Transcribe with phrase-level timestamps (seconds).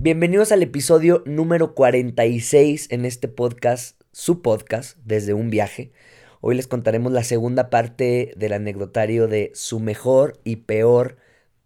[0.00, 5.92] Bienvenidos al episodio número 46 en este podcast, su podcast, desde un viaje.
[6.40, 11.16] Hoy les contaremos la segunda parte del anecdotario de su mejor y peor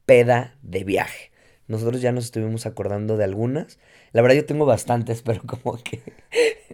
[0.07, 1.33] peda de viaje.
[1.67, 3.79] Nosotros ya nos estuvimos acordando de algunas.
[4.13, 6.03] La verdad yo tengo bastantes, pero como que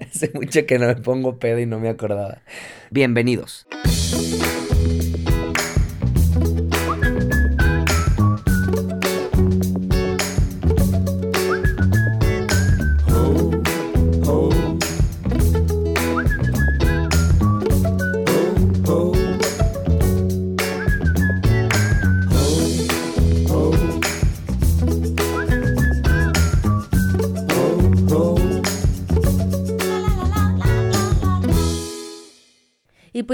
[0.00, 2.42] hace mucho que no me pongo pedo y no me acordaba.
[2.90, 3.66] Bienvenidos.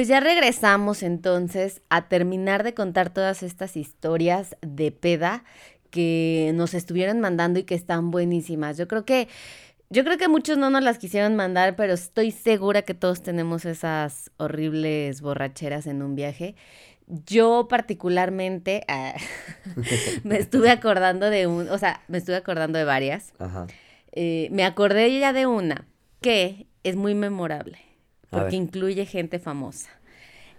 [0.00, 5.44] Pues ya regresamos entonces a terminar de contar todas estas historias de peda
[5.90, 8.78] que nos estuvieron mandando y que están buenísimas.
[8.78, 9.28] Yo creo que
[9.90, 13.66] yo creo que muchos no nos las quisieron mandar, pero estoy segura que todos tenemos
[13.66, 16.54] esas horribles borracheras en un viaje.
[17.06, 19.12] Yo particularmente ah,
[20.24, 23.34] me estuve acordando de un, o sea, me estuve acordando de varias.
[23.38, 23.66] Ajá.
[24.12, 25.86] Eh, me acordé ya de una
[26.22, 27.90] que es muy memorable
[28.30, 29.90] porque incluye gente famosa.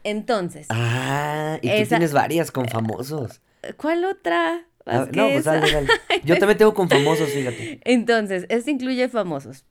[0.04, 3.42] Entonces, Ah, y tú tienes varias con famosos.
[3.78, 4.66] ¿cuál otra?
[4.86, 5.88] A Más ver, que no, pues dale, dale.
[6.26, 7.80] Yo también tengo con famosos, fíjate.
[7.84, 9.64] Entonces, esto incluye famosos.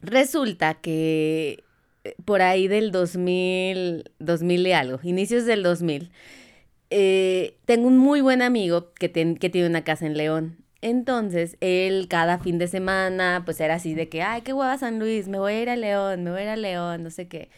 [0.00, 1.64] Resulta que
[2.04, 6.12] eh, por ahí del 2000, 2000 y algo, inicios del 2000,
[6.90, 10.58] eh, tengo un muy buen amigo que, ten- que tiene una casa en León.
[10.80, 15.00] Entonces, él cada fin de semana, pues era así de que, ay, qué guapa San
[15.00, 17.26] Luis, me voy a ir a León, me voy a ir a León, no sé
[17.26, 17.50] qué.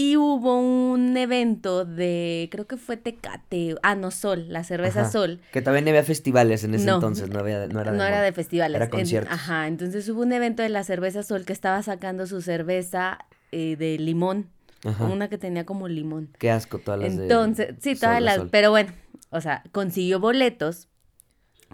[0.00, 5.10] Y hubo un evento de, creo que fue Tecate, ah, no, Sol, la cerveza Ajá.
[5.10, 5.40] Sol.
[5.50, 8.22] Que también había festivales en ese No, entonces, no, había, no era de No era
[8.22, 8.76] de festivales.
[8.76, 9.32] Era en- conciertos.
[9.34, 13.18] ajá, entonces hubo un evento de la cerveza Sol que estaba sacando su cerveza
[13.50, 14.50] eh, de limón,
[14.84, 15.06] Ajá.
[15.06, 16.28] una que tenía como limón.
[16.38, 18.48] Qué asco todas las de Entonces, sí, todas las, Sol.
[18.52, 18.92] pero bueno,
[19.30, 20.86] o sea, consiguió boletos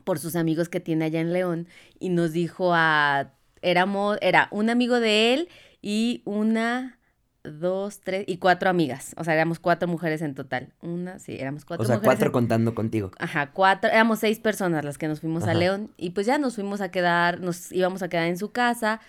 [0.05, 1.69] por sus amigos que tiene allá en León
[1.99, 5.49] y nos dijo a, éramos, era un amigo de él
[5.83, 6.99] y una,
[7.45, 10.73] dos, tres y cuatro amigas, o sea, éramos cuatro mujeres en total.
[10.81, 13.11] Una, sí, éramos cuatro O sea, mujeres cuatro en- contando contigo.
[13.19, 15.55] Ajá, cuatro, éramos seis personas las que nos fuimos a.
[15.55, 19.01] León y pues ya nos fuimos a quedar, nos íbamos a quedar en su casa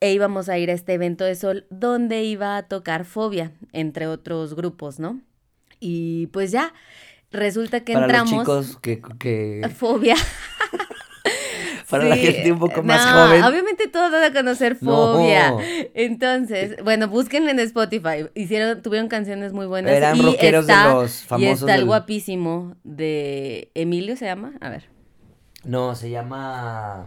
[0.00, 4.06] e íbamos a ir a este evento de sol donde iba a tocar Fobia, entre
[4.06, 5.20] otros grupos, ¿no?
[5.80, 6.72] Y pues ya,
[7.32, 8.32] resulta que Para entramos...
[8.46, 9.02] los chicos que...
[9.18, 10.14] que- Fobia.
[11.92, 13.44] para la Sí, gente un poco más no, joven.
[13.44, 14.90] Obviamente todos van a conocer No.
[15.14, 15.54] Fobia.
[15.94, 18.28] Entonces, bueno, búsquenle en Spotify.
[18.34, 19.92] Hicieron, tuvieron canciones muy buenas.
[19.92, 24.24] Eran y rockeros de está- los Y famosos está el del- guapísimo de Emilio, ¿se
[24.24, 24.54] llama?
[24.60, 24.88] A ver.
[25.64, 27.06] No, se llama...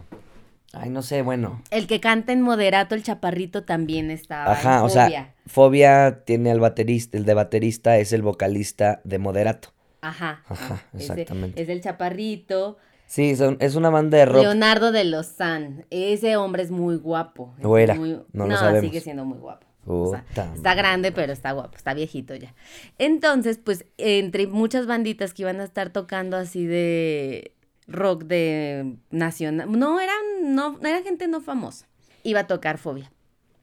[0.72, 1.62] Ay, no sé, bueno.
[1.70, 4.52] El que canta en Moderato, el chaparrito, también estaba.
[4.52, 6.22] Ajá, o sea, Fobia.
[6.24, 9.70] Tiene al baterista, el de baterista es el vocalista de Moderato.
[10.02, 10.42] Ajá.
[10.48, 11.62] Ajá, exactamente.
[11.62, 12.76] es el chaparrito.
[13.06, 14.42] Sí, son, es una banda de rock.
[14.42, 15.86] Leonardo de Lozán.
[15.90, 17.54] Ese hombre es muy guapo.
[17.58, 18.80] es O era, muy- no lo sabemos.
[18.80, 19.66] sigue siendo muy guapo.
[19.88, 22.54] O sea, Puta está grande, pero está guapo, está viejito ya.
[22.98, 27.52] Entonces, pues, entre muchas banditas que iban a estar tocando así de
[27.86, 29.70] rock de nacional.
[29.78, 30.16] No, eran,
[30.56, 31.86] no, era gente no famosa.
[32.24, 33.12] Iba a tocar Fobia.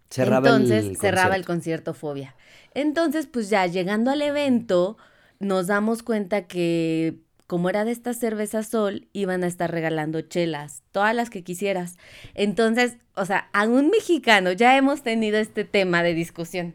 [0.09, 2.35] Cerraba Entonces el cerraba el concierto Fobia.
[2.73, 4.95] Entonces, pues ya llegando al evento,
[5.39, 7.17] nos damos cuenta que
[7.53, 11.97] como era de esta cerveza Sol, iban a estar regalando chelas, todas las que quisieras.
[12.33, 16.73] Entonces, o sea, a un mexicano, ya hemos tenido este tema de discusión,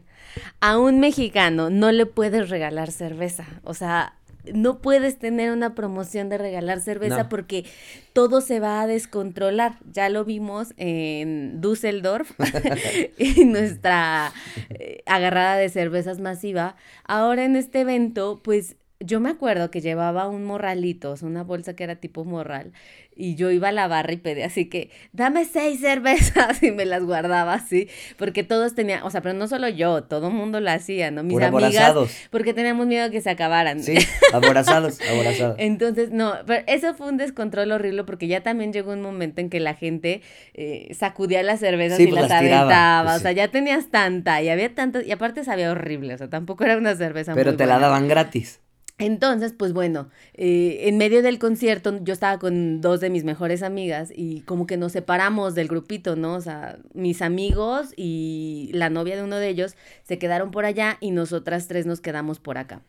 [0.61, 4.15] a un mexicano no le puedes regalar cerveza, o sea...
[4.53, 7.29] No puedes tener una promoción de regalar cerveza No.
[7.29, 7.65] porque
[8.13, 9.77] todo se va a descontrolar.
[9.91, 12.31] Ya lo vimos en Düsseldorf,
[13.19, 14.31] en nuestra
[14.69, 16.77] eh, agarrada de cervezas masiva.
[17.03, 21.43] Ahora en este evento, pues yo me acuerdo que llevaba un morralito, o sea, una
[21.43, 22.73] bolsa que era tipo morral,
[23.15, 26.85] y yo iba a la barra y pedía así que, dame seis cervezas, y me
[26.85, 27.87] las guardaba así,
[28.17, 31.23] porque todos tenían, o sea, pero no solo yo, todo el mundo lo hacía, ¿no?
[31.23, 32.11] Mis amigas, aborazados.
[32.29, 33.81] porque teníamos miedo de que se acabaran.
[33.81, 33.95] Sí,
[34.33, 35.55] aborazados, aborazados.
[35.59, 39.49] Entonces, no, pero eso fue un descontrol horrible porque ya también llegó un momento en
[39.49, 40.21] que la gente
[40.53, 43.11] eh, sacudía las cervezas Sí, y pues, las las tiraba, aventaba.
[43.11, 46.29] pues, o sea, ya tenías tanta y había tantas, y aparte sabía horrible, o sea,
[46.29, 48.59] tampoco era una cerveza Pero muy te la daban gratis.
[48.99, 53.63] Entonces, pues bueno, eh, en medio del concierto yo estaba con dos de mis mejores
[53.63, 56.35] amigas y como que nos separamos del grupito, ¿no?
[56.35, 60.97] O sea, mis amigos y la novia de uno de ellos se quedaron por allá
[60.99, 62.81] y nosotras tres nos quedamos por acá.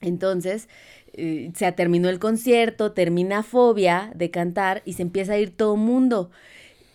[0.00, 0.68] Entonces,
[1.12, 5.76] eh, se terminó el concierto, termina Fobia de cantar y se empieza a ir todo
[5.76, 6.30] mundo.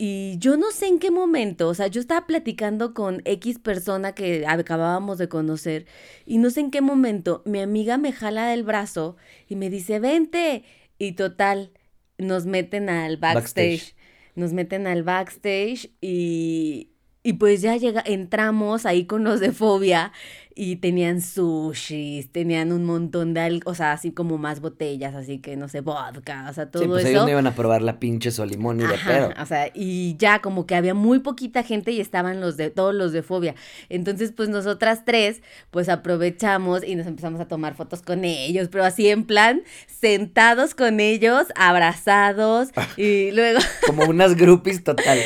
[0.05, 4.13] Y yo no sé en qué momento, o sea, yo estaba platicando con X persona
[4.13, 5.85] que acabábamos de conocer
[6.25, 9.15] y no sé en qué momento mi amiga me jala del brazo
[9.47, 10.65] y me dice, vente.
[10.99, 11.71] Y total,
[12.17, 13.95] nos meten al backstage.
[14.35, 16.89] Nos meten al backstage y,
[17.23, 20.11] y pues ya llega, entramos ahí con los de fobia
[20.55, 25.39] y tenían sushis, tenían un montón de algo, o sea, así como más botellas, así
[25.39, 27.99] que no sé, vodka, o sea, todo sí, pues ellos no iban a probar la
[27.99, 29.31] pinche solimón y de pedo.
[29.41, 32.93] O sea, y ya como que había muy poquita gente y estaban los de todos
[32.93, 33.55] los de fobia.
[33.89, 35.41] Entonces, pues nosotras tres
[35.71, 40.75] pues aprovechamos y nos empezamos a tomar fotos con ellos, pero así en plan sentados
[40.75, 45.19] con ellos, abrazados y luego como unas groupies total.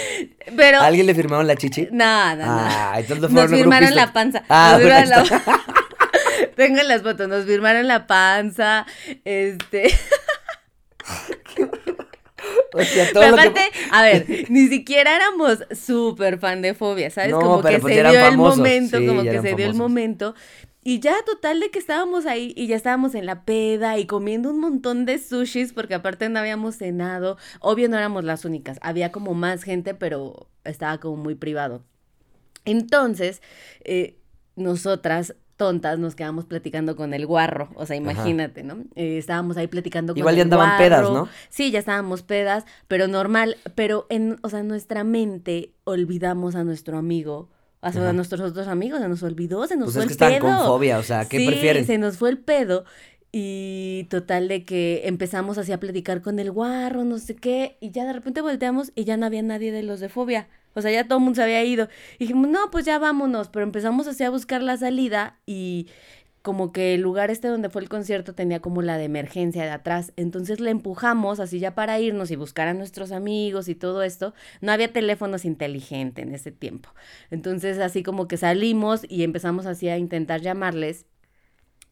[0.55, 1.89] Pero ¿A alguien le firmaron la chichi?
[1.91, 2.45] No, no, no.
[2.45, 4.43] Ah, entonces nos firmaron la panza.
[4.47, 5.16] Ah, nos
[6.55, 8.85] Tengo las fotos, nos firmaron la panza,
[9.25, 9.93] este...
[12.73, 13.61] O sea, todo Pero aparte,
[13.91, 17.33] a ver, ni siquiera éramos súper fan de fobia, ¿sabes?
[17.33, 20.35] como que pues se dio el momento, como que se dio el momento.
[20.83, 24.49] Y ya total de que estábamos ahí y ya estábamos en la peda y comiendo
[24.49, 27.37] un montón de sushis porque aparte no habíamos cenado.
[27.59, 31.83] Obvio no éramos las únicas, había como más gente, pero estaba como muy privado.
[32.63, 33.41] Entonces,
[33.83, 34.17] eh,
[34.57, 38.83] nosotras tontas nos quedamos platicando con el guarro, o sea, imagínate, ¿no?
[38.95, 41.29] Eh, estábamos ahí platicando con Igual ya andaban pedas, ¿no?
[41.49, 46.97] Sí, ya estábamos pedas, pero normal, pero en, o sea, nuestra mente olvidamos a nuestro
[46.97, 47.49] amigo,
[47.81, 50.31] a, a nuestros otros amigos, se nos olvidó, se nos pues fue es que el
[50.31, 50.57] están pedo.
[50.57, 51.85] con fobia, o sea, ¿qué sí, prefieren?
[51.85, 52.85] se nos fue el pedo
[53.39, 57.91] y total de que empezamos así a platicar con el guarro, no sé qué, y
[57.91, 60.47] ya de repente volteamos y ya no había nadie de los de fobia.
[60.73, 61.87] O sea, ya todo el mundo se había ido.
[62.17, 63.49] Y dijimos, no, pues ya vámonos.
[63.49, 65.87] Pero empezamos así a buscar la salida y
[66.41, 69.69] como que el lugar este donde fue el concierto tenía como la de emergencia de
[69.69, 70.13] atrás.
[70.15, 74.33] Entonces le empujamos así ya para irnos y buscar a nuestros amigos y todo esto.
[74.61, 76.89] No había teléfonos inteligentes en ese tiempo.
[77.29, 81.05] Entonces así como que salimos y empezamos así a intentar llamarles.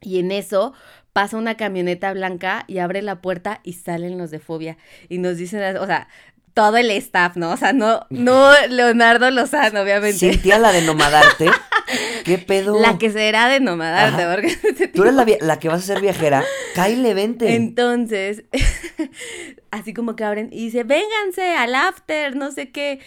[0.00, 0.74] Y en eso
[1.16, 4.76] pasa una camioneta blanca y abre la puerta y salen los de fobia.
[5.08, 6.08] Y nos dicen, o sea,
[6.52, 7.52] todo el staff, ¿no?
[7.52, 10.18] O sea, no, no Leonardo Lozano, obviamente.
[10.18, 11.46] ¿Sentía la de nomadarte?
[12.26, 12.78] ¿Qué pedo?
[12.78, 14.34] La que será de nomadarte, Ajá.
[14.34, 14.88] porque...
[14.88, 16.44] Tú eres la, la que vas a ser viajera.
[16.74, 17.54] Kyle, vente.
[17.54, 18.44] Entonces,
[19.70, 23.00] así como que abren y dice, vénganse al after, no sé qué.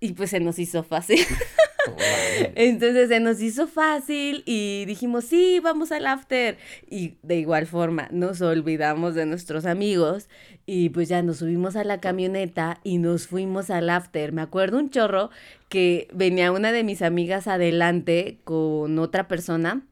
[0.00, 1.20] Y pues se nos hizo fácil.
[2.54, 6.58] Entonces se nos hizo fácil y dijimos, sí, vamos al after.
[6.88, 10.28] Y de igual forma, nos olvidamos de nuestros amigos
[10.66, 14.32] y pues ya nos subimos a la camioneta y nos fuimos al after.
[14.32, 15.30] Me acuerdo un chorro
[15.68, 19.86] que venía una de mis amigas adelante con otra persona.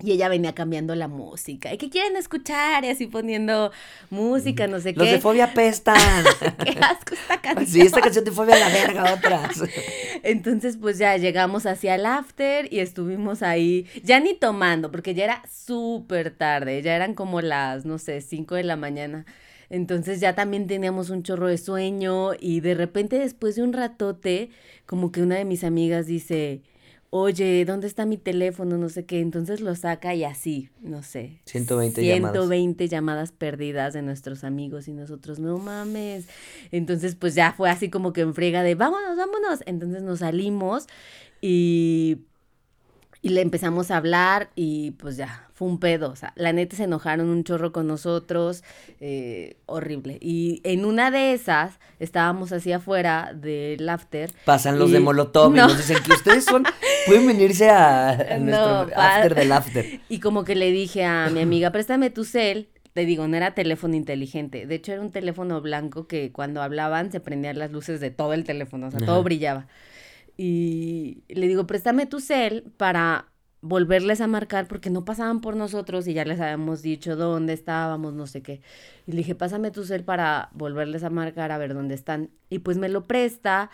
[0.00, 1.74] Y ella venía cambiando la música.
[1.74, 2.84] ¿Y qué quieren escuchar?
[2.84, 3.72] Y así poniendo
[4.10, 5.14] música, no sé Los qué.
[5.14, 5.96] de fobia pestan.
[6.64, 7.66] Qué asco esta canción.
[7.66, 9.60] Sí, esta canción de fobia a la verga, otras.
[10.22, 15.24] Entonces, pues ya llegamos hacia el after y estuvimos ahí, ya ni tomando, porque ya
[15.24, 19.26] era súper tarde, ya eran como las, no sé, 5 de la mañana.
[19.70, 24.50] Entonces ya también teníamos un chorro de sueño y de repente después de un ratote,
[24.86, 26.62] como que una de mis amigas dice,
[27.10, 28.76] oye, ¿dónde está mi teléfono?
[28.76, 29.20] No sé qué.
[29.20, 31.40] Entonces lo saca y así, no sé.
[31.44, 32.32] 120 llamadas.
[32.32, 36.26] 120 llamadas perdidas de nuestros amigos y nosotros, no mames.
[36.70, 39.60] Entonces, pues ya fue así como que en frega de, vámonos, vámonos.
[39.66, 40.86] Entonces nos salimos
[41.40, 42.18] y,
[43.28, 46.10] y le empezamos a hablar y pues ya, fue un pedo.
[46.10, 48.64] O sea, la neta se enojaron un chorro con nosotros,
[49.00, 50.18] eh, horrible.
[50.20, 54.30] Y en una de esas, estábamos así afuera del after.
[54.44, 55.64] Pasan los Y- de Molotov No.
[55.64, 56.64] y nos dicen que ustedes son.
[57.06, 58.44] Pueden venirse a, a No,
[58.84, 60.00] nuestro pa- after del after.
[60.08, 62.68] Y como que le dije a mi amiga, préstame tu cel.
[62.94, 64.66] Te digo, no era teléfono inteligente.
[64.66, 68.32] De hecho, era un teléfono blanco que cuando hablaban se prendían las luces de todo
[68.32, 69.68] el teléfono, o sea, todo brillaba.
[70.38, 73.26] Y le digo, préstame tu cel para
[73.60, 78.14] volverles a marcar porque no pasaban por nosotros y ya les habíamos dicho dónde estábamos,
[78.14, 78.60] no sé qué.
[79.06, 82.30] Y le dije, pásame tu cel para volverles a marcar a ver dónde están.
[82.50, 83.70] Y pues me lo presta.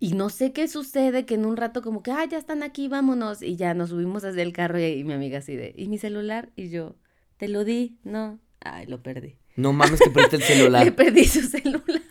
[0.00, 2.88] Y no sé qué sucede, que en un rato como que, ah, ya están aquí,
[2.88, 3.42] vámonos.
[3.42, 5.98] Y ya nos subimos desde el carro y, y mi amiga así de, ¿y mi
[5.98, 6.50] celular?
[6.56, 6.96] Y yo,
[7.36, 8.40] te lo di, no.
[8.60, 9.36] Ay, lo perdí.
[9.56, 10.94] No mames que perdiste el Le celular.
[10.96, 12.02] perdí su celular.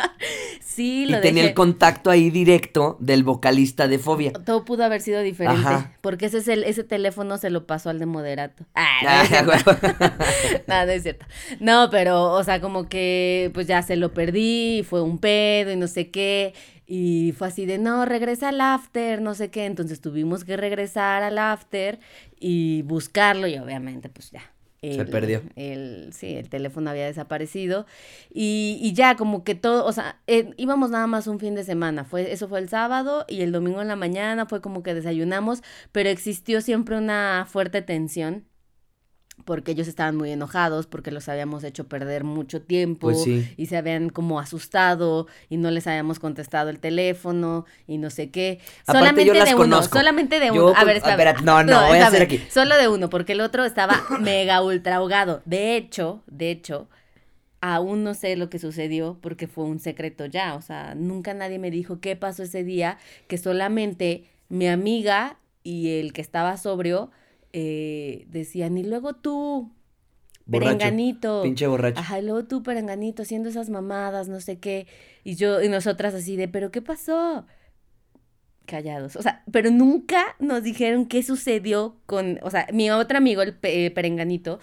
[0.74, 4.32] Sí, Y tenía el contacto ahí directo del vocalista de fobia.
[4.32, 5.60] Todo pudo haber sido diferente.
[5.60, 5.92] Ajá.
[6.00, 8.64] Porque ese, es el, ese teléfono se lo pasó al de moderato.
[8.74, 9.66] Ah, no, Ah, es
[10.68, 11.26] no, no es cierto.
[11.60, 15.74] No, pero, o sea, como que pues ya se lo perdí, y fue un pedo
[15.74, 16.54] y no sé qué.
[16.88, 19.66] Y fue así de, no, regresa al after, no sé qué.
[19.66, 22.00] Entonces tuvimos que regresar al after
[22.40, 24.51] y buscarlo y obviamente pues ya,
[24.82, 25.44] Se perdió.
[25.56, 27.86] El, sí, el teléfono había desaparecido.
[28.34, 31.64] Y, y ya, como que todo, o sea, eh, íbamos nada más un fin de
[31.64, 32.04] semana.
[32.04, 35.62] Fue, eso fue el sábado y el domingo en la mañana fue como que desayunamos,
[35.92, 38.46] pero existió siempre una fuerte tensión
[39.46, 43.54] porque ellos estaban muy enojados, porque los habíamos hecho perder mucho tiempo Pues sí.
[43.58, 48.30] y se habían como asustado y no les habíamos contestado el teléfono y no sé
[48.30, 48.60] qué.
[48.84, 49.98] Aparte, solamente yo de uno, conozco.
[49.98, 50.74] solamente de Yo uno.
[50.78, 51.14] A ver, espera.
[51.16, 52.40] espérate, no, no, voy a hacer aquí.
[52.50, 55.42] Solo de uno, porque el otro estaba mega ultra ahogado.
[55.46, 56.88] De hecho, de hecho,
[57.62, 60.56] aún no sé lo que sucedió porque fue un secreto ya.
[60.56, 66.00] O sea, nunca nadie me dijo qué pasó ese día, que solamente mi amiga y
[66.00, 67.12] el que estaba sobrio
[67.54, 69.72] eh, decían, y luego tú,
[70.46, 70.78] Borracho.
[70.78, 71.44] perenganito.
[71.44, 72.00] Pinche borracho.
[72.00, 74.88] Ajá, y luego tú, perenganito, haciendo esas mamadas, no sé qué.
[75.24, 77.46] Y yo, y nosotras así de, ¿pero qué pasó?
[78.66, 79.16] Callados.
[79.16, 83.58] O sea, pero nunca nos dijeron qué sucedió con, o sea, mi otro amigo, el
[83.64, 84.60] eh, perenganito,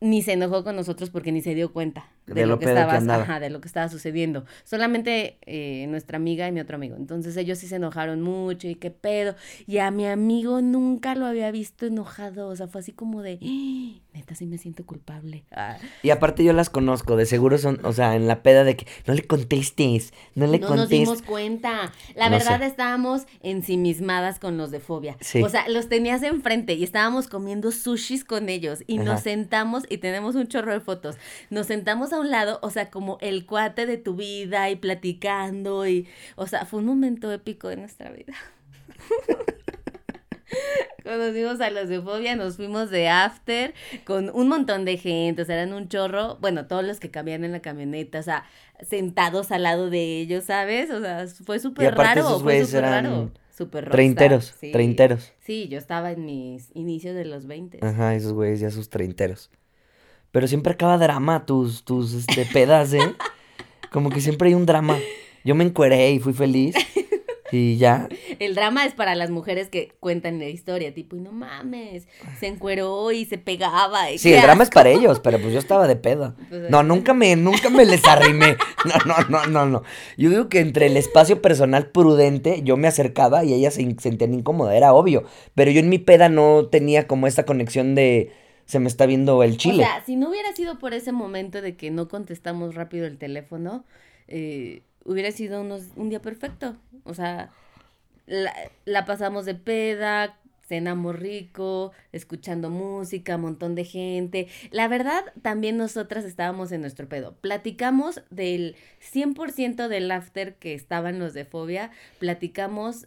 [0.00, 2.66] ni se enojó con nosotros porque ni se dio cuenta de, De lo, lo que
[2.66, 3.22] estaba, andaba.
[3.22, 4.44] ajá, de lo que estaba sucediendo.
[4.64, 6.96] Solamente eh, nuestra amiga y mi otro amigo.
[6.96, 9.34] Entonces ellos sí se enojaron mucho y qué pedo.
[9.66, 12.48] Y a mi amigo nunca lo había visto enojado.
[12.48, 15.44] O sea, fue así como de, "Ah, neta, sí me siento culpable.
[15.52, 15.78] Ah.
[16.02, 18.86] Y aparte yo las conozco, de seguro son, o sea, en la peda de que
[19.06, 20.98] no le contestes, no le no nos contestes.
[20.98, 21.92] dimos cuenta.
[22.14, 22.66] La No verdad sé.
[22.66, 25.16] estábamos ensimismadas con los de fobia.
[25.20, 25.42] Sí.
[25.42, 29.04] O sea, los tenías enfrente y estábamos comiendo sushis con ellos y Ajá.
[29.04, 31.16] nos sentamos y tenemos un chorro de fotos.
[31.50, 35.86] Nos sentamos a un lado, o sea, como el cuate de tu vida y platicando
[35.86, 38.34] y, o sea, fue un momento épico de nuestra vida.
[41.02, 43.74] Conocimos a los de fobia, nos fuimos de after
[44.04, 47.44] con un montón de gente, o sea, eran un chorro, bueno, todos los que cabían
[47.44, 48.44] en la camioneta, o sea,
[48.82, 50.90] sentados al lado de ellos, ¿sabes?
[50.90, 53.30] O sea, fue súper raro, esos fue güeyes súper eran raro.
[53.50, 54.72] Súper Treinteros, sí.
[54.72, 55.32] treinteros.
[55.40, 57.80] Sí, yo estaba en mis inicios de los 20.
[57.82, 59.50] Ajá, esos güeyes ya sus treinteros.
[60.32, 63.14] Pero siempre acaba drama tus, tus, este, pedas, ¿eh?
[63.90, 64.98] Como que siempre hay un drama.
[65.44, 66.74] Yo me encueré y fui feliz.
[67.54, 68.08] Y ya.
[68.38, 72.08] El drama es para las mujeres que cuentan la historia, tipo, y no mames,
[72.40, 74.10] se encueró y se pegaba.
[74.10, 74.76] y Sí, el drama es asco".
[74.80, 76.34] para ellos, pero pues yo estaba de peda.
[76.48, 78.56] Pues, No, nunca me, nunca me les arrimé.
[78.86, 79.82] No, no, no, no, no.
[80.16, 84.32] Yo digo que entre el espacio personal prudente, yo me acercaba y ellas se sentían
[84.32, 85.24] incómoda, era obvio.
[85.54, 88.32] Pero yo en mi peda no tenía como esta conexión de
[88.72, 89.82] se me está viendo el chile.
[89.82, 93.18] O sea, si no hubiera sido por ese momento de que no contestamos rápido el
[93.18, 93.84] teléfono,
[94.28, 96.76] eh, hubiera sido unos- un día perfecto.
[97.04, 97.50] O sea,
[98.26, 98.54] la,
[98.86, 104.48] la pasamos de peda, cenamos rico, escuchando música, montón de gente.
[104.70, 107.34] La verdad, también nosotras estábamos en nuestro pedo.
[107.42, 113.06] Platicamos del 100% del after que estaban los de fobia, platicamos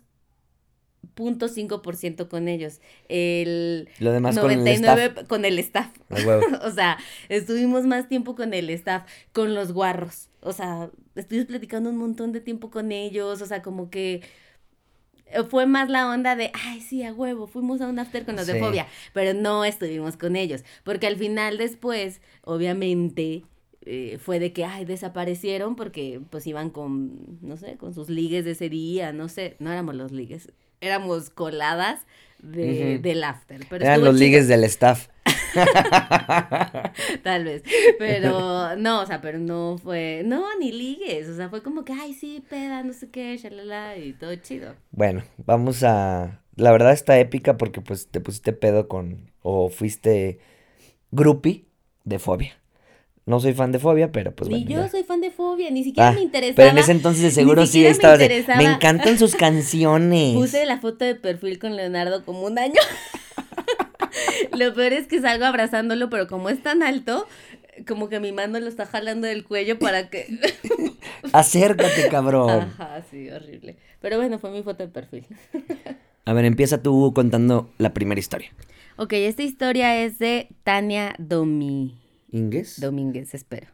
[1.15, 2.81] 0.5% con ellos.
[3.09, 5.27] El Lo demás con el 99 staff.
[5.27, 5.91] con el staff.
[6.09, 6.47] A huevo.
[6.63, 6.97] O sea,
[7.29, 9.03] estuvimos más tiempo con el staff,
[9.33, 10.29] con los guarros.
[10.41, 13.41] O sea, estuvimos platicando un montón de tiempo con ellos.
[13.41, 14.21] O sea, como que
[15.27, 18.35] eh, fue más la onda de, ay, sí, a huevo, fuimos a un after con
[18.35, 18.87] los de fobia.
[19.13, 20.63] Pero no estuvimos con ellos.
[20.83, 23.45] Porque al final, después, obviamente.
[23.87, 28.43] eh, fue de que, ay, desaparecieron porque pues iban con, no sé, con sus ligues
[28.45, 30.51] de ese día, no sé, no éramos los ligues,
[30.81, 32.05] éramos coladas
[32.39, 33.01] de, Ujú.
[33.01, 33.65] del after.
[33.69, 34.25] Pero Eran los chido.
[34.25, 35.07] ligues del staff.
[37.23, 37.63] Tal vez.
[37.97, 40.23] Pero no, o sea, pero no fue.
[40.25, 41.29] No, ni ligues.
[41.29, 44.75] O sea, fue como que, ay, sí, peda, no sé qué, shalala, y todo chido.
[44.91, 46.41] Bueno, vamos a.
[46.55, 49.31] La verdad está épica porque pues te pusiste pedo con.
[49.41, 50.39] O fuiste
[51.11, 51.65] groupie
[52.03, 52.57] de fobia.
[53.25, 54.69] No soy fan de fobia, pero pues ni bueno.
[54.69, 54.89] yo ya.
[54.91, 56.55] soy fan de fobia, ni siquiera Ah, me interesaba.
[56.57, 58.29] Pero en ese entonces de seguro sí siquiera me de.
[58.29, 58.73] Me interesaba".
[58.75, 60.35] encantan sus canciones.
[60.35, 62.75] Puse la foto de perfil con Leonardo como un año.
[64.57, 67.27] Lo peor es que salgo abrazándolo, pero como es tan alto,
[67.87, 70.27] como que mi mano lo está jalando del cuello para que.
[71.33, 72.49] Acércate, cabrón.
[72.49, 73.75] Ajá, sí, horrible.
[74.01, 75.25] Pero bueno, fue mi foto de perfil.
[76.25, 78.51] A ver, empieza tú contando la primera historia.
[78.97, 81.97] Ok, esta historia es de Tania Domi.
[82.35, 82.81] ¿Ingues?
[82.81, 83.67] Domínguez, espero.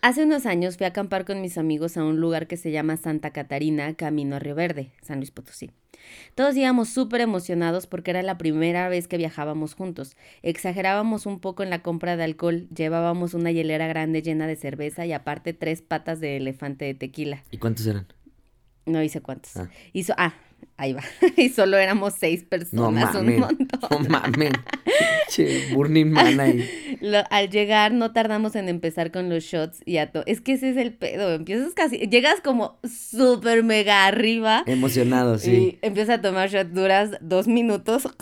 [0.00, 2.96] Hace unos años fui a acampar con mis amigos a un lugar que se llama
[2.96, 5.72] Santa Catarina, camino a Río Verde, San Luis Potosí.
[6.34, 10.16] Todos íbamos súper emocionados porque era la primera vez que viajábamos juntos.
[10.42, 15.04] Exagerábamos un poco en la compra de alcohol, llevábamos una hielera grande llena de cerveza
[15.04, 17.44] y aparte tres patas de elefante de tequila.
[17.50, 18.06] ¿Y cuántos eran?
[18.86, 19.54] No hice cuántos.
[19.58, 19.68] Ah.
[19.92, 20.32] Hizo, ah,
[20.76, 21.02] ahí va.
[21.36, 23.68] y solo éramos seis No personas, un montón.
[23.90, 24.52] No mames.
[25.30, 26.98] Che, Burning Man ahí.
[27.02, 30.52] Lo- al llegar no tardamos en empezar con los shots y a to- Es que
[30.54, 35.78] ese es el pedo, empiezas casi, llegas como súper mega arriba Emocionado, sí.
[35.82, 38.08] y empiezas a tomar shots, duras dos minutos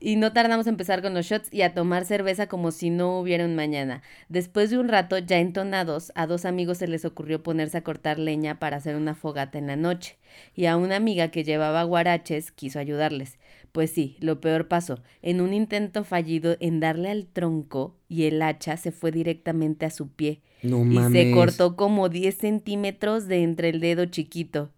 [0.00, 3.18] Y no tardamos en empezar con los shots y a tomar cerveza como si no
[3.18, 4.02] hubiera un mañana.
[4.28, 8.18] Después de un rato, ya entonados, a dos amigos se les ocurrió ponerse a cortar
[8.18, 10.18] leña para hacer una fogata en la noche.
[10.54, 13.38] Y a una amiga que llevaba guaraches quiso ayudarles.
[13.72, 15.02] Pues sí, lo peor pasó.
[15.22, 19.90] En un intento fallido en darle al tronco y el hacha se fue directamente a
[19.90, 20.42] su pie.
[20.62, 21.12] No y mames.
[21.12, 24.70] se cortó como 10 centímetros de entre el dedo chiquito.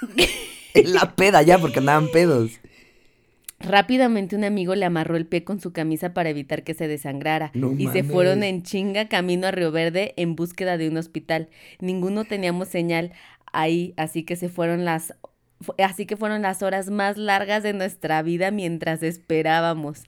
[0.74, 2.58] En la peda ya, porque andaban pedos.
[3.66, 7.50] Rápidamente un amigo le amarró el pie con su camisa para evitar que se desangrara
[7.54, 11.48] No y se fueron en chinga camino a Río Verde en búsqueda de un hospital.
[11.80, 13.12] Ninguno teníamos señal
[13.52, 15.14] ahí, así que se fueron las
[15.78, 20.02] así que fueron las horas más largas de nuestra vida mientras esperábamos,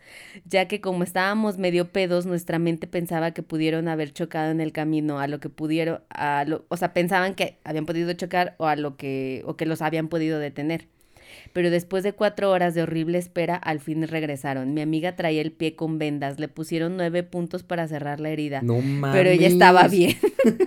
[0.44, 4.72] ya que como estábamos medio pedos, nuestra mente pensaba que pudieron haber chocado en el
[4.72, 8.66] camino, a lo que pudieron, a lo, o sea, pensaban que habían podido chocar o
[8.66, 10.88] a lo que, o que los habían podido detener.
[11.56, 14.75] Pero después de cuatro horas de horrible espera, al fin regresaron.
[14.75, 18.60] Mi amiga traía el pie con vendas, le pusieron nueve puntos para cerrar la herida.
[18.60, 19.16] No mames.
[19.16, 20.18] pero ella estaba bien.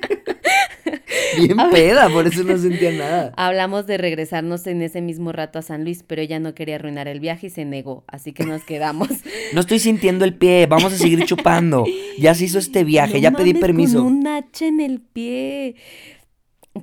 [1.38, 3.34] Bien peda, por eso no sentía nada.
[3.38, 7.08] Hablamos de regresarnos en ese mismo rato a San Luis, pero ella no quería arruinar
[7.08, 9.10] el viaje y se negó, así que nos quedamos.
[9.54, 11.84] No estoy sintiendo el pie, vamos a seguir chupando.
[12.20, 14.04] Ya se hizo este viaje, No ya pedí permiso.
[14.04, 15.76] Con un hacha en el pie.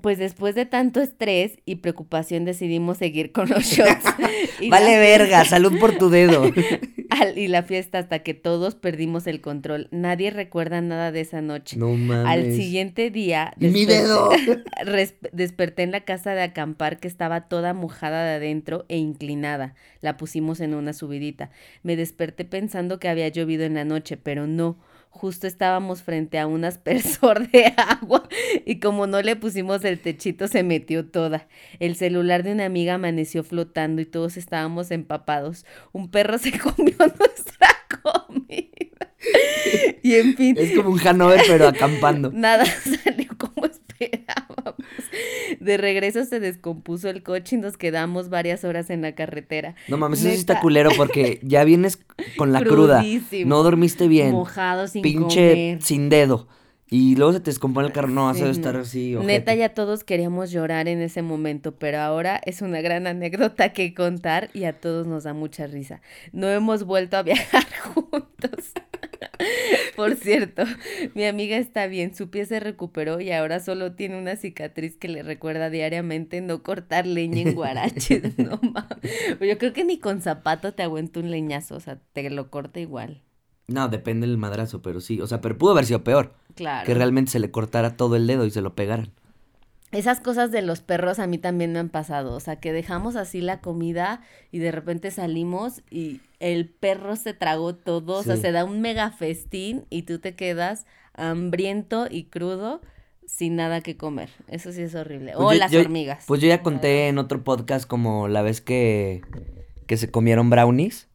[0.01, 3.99] Pues después de tanto estrés y preocupación decidimos seguir con los la
[4.69, 6.51] Vale verga, salud por tu dedo.
[7.11, 9.89] al- y la fiesta hasta que todos perdimos el control.
[9.91, 11.77] Nadie recuerda nada de esa noche.
[11.77, 12.27] No mames.
[12.27, 14.31] Al siguiente día ¡Mi dedo!
[15.33, 19.75] desperté en la casa de acampar que estaba toda mojada de adentro e inclinada.
[20.01, 21.51] La pusimos en una subidita.
[21.83, 24.77] Me desperté pensando que había llovido en la noche, pero no.
[25.17, 28.29] Justo estábamos frente a un aspersor de agua
[28.67, 31.49] y como no le pusimos el techito se metió toda.
[31.81, 35.65] El celular de una amiga amaneció flotando y todos estábamos empapados.
[35.93, 37.69] Un perro se comió nuestra
[38.03, 39.15] comida.
[40.03, 42.31] Y en fin, Es como un Hanover, pero acampando.
[42.31, 42.67] Nada
[43.05, 44.46] salió como esperábamos.
[45.61, 49.75] De regreso se descompuso el coche y nos quedamos varias horas en la carretera.
[49.89, 51.99] No mames, eso sí está culero porque ya vienes
[52.37, 53.05] con la cruda.
[53.45, 54.33] No dormiste bien.
[54.33, 55.83] Mojado sin pinche comer.
[55.83, 56.49] sin dedo.
[56.89, 58.09] Y luego se te descompone el carro.
[58.09, 58.61] No, Sí, eso debe no.
[58.69, 59.17] estar así.
[59.17, 59.33] ojete.
[59.33, 63.93] Neta, ya todos queríamos llorar en ese momento, pero ahora es una gran anécdota que
[63.95, 66.01] contar y a todos nos da mucha risa.
[66.33, 68.73] No hemos vuelto a viajar juntos.
[69.97, 70.63] Por cierto,
[71.15, 75.09] mi amiga está bien, su pie se recuperó y ahora solo tiene una cicatriz que
[75.09, 78.23] le recuerda diariamente no cortar leña en guaraches.
[78.39, 79.41] No mames.
[79.41, 82.79] Yo creo que ni con zapato te aguanta un leñazo, o sea, te lo corta
[82.81, 83.23] igual.
[83.69, 85.21] No, depende del madrazo, pero sí.
[85.21, 86.35] O sea, pero pudo haber sido peor.
[86.55, 86.87] Claro.
[86.87, 89.11] Que realmente se le cortara todo el dedo y se lo pegaran.
[89.93, 93.15] Esas cosas de los perros a mí también me han pasado, o sea, que dejamos
[93.15, 98.37] así la comida y de repente salimos y el perro se tragó todo, o sea,
[98.37, 102.81] se da un mega festín y tú te quedas hambriento y crudo
[103.27, 104.29] sin nada que comer.
[104.49, 105.33] Eso sí es horrible.
[105.37, 106.25] Pues o yo- las yo- hormigas.
[106.27, 109.23] Pues yo ya conté en otro podcast como la vez que,
[109.87, 111.09] que se comieron brownies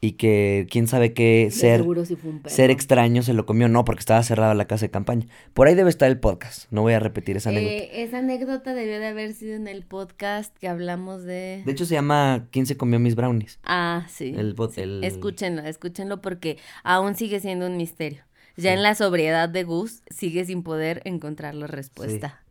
[0.00, 2.54] y que quién sabe qué ser, seguro sí fue un perro.
[2.54, 3.68] ser extraño se lo comió.
[3.68, 5.26] No, porque estaba cerrada la casa de campaña.
[5.54, 6.70] Por ahí debe estar el podcast.
[6.70, 7.74] No voy a repetir esa anécdota.
[7.74, 11.62] Eh, esa anécdota debió de haber sido en el podcast que hablamos de...
[11.66, 13.58] De hecho, se llama ¿Quién se comió mis brownies?
[13.64, 14.34] Ah, sí.
[14.36, 14.82] El bot- sí.
[14.82, 18.22] el- Escúchenlo, escúchenlo porque aún sigue siendo un misterio.
[18.56, 22.42] Ya en la sobriedad de Gus sigue sin poder encontrar la respuesta.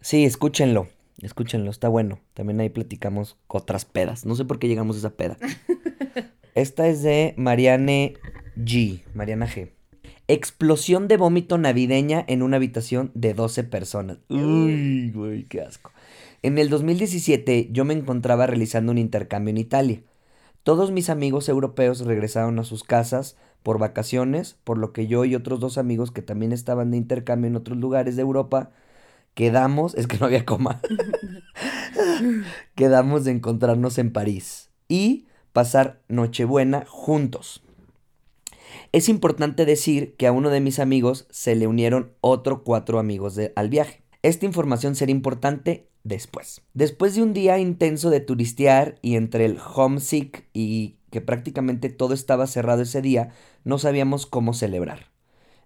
[0.00, 0.88] Sí, escúchenlo.
[1.20, 2.18] Escúchenlo, está bueno.
[2.34, 4.26] También ahí platicamos otras pedas.
[4.26, 5.36] No sé por qué llegamos a esa peda.
[6.54, 8.14] Esta es de Mariane
[8.56, 9.02] G.
[9.14, 9.70] Mariana G.
[10.28, 14.18] Explosión de vómito navideña en una habitación de 12 personas.
[14.28, 15.92] Uy, güey, qué asco.
[16.42, 20.02] En el 2017 yo me encontraba realizando un intercambio en Italia.
[20.62, 25.34] Todos mis amigos europeos regresaron a sus casas por vacaciones, por lo que yo y
[25.34, 28.70] otros dos amigos que también estaban de intercambio en otros lugares de Europa
[29.34, 30.80] quedamos, es que no había coma,
[32.74, 37.62] quedamos de encontrarnos en París y pasar Nochebuena juntos.
[38.92, 43.34] Es importante decir que a uno de mis amigos se le unieron otro cuatro amigos
[43.34, 44.02] de- al viaje.
[44.22, 46.62] Esta información será importante después.
[46.74, 52.14] Después de un día intenso de turistear y entre el homesick y que prácticamente todo
[52.14, 53.30] estaba cerrado ese día,
[53.64, 55.10] no sabíamos cómo celebrar.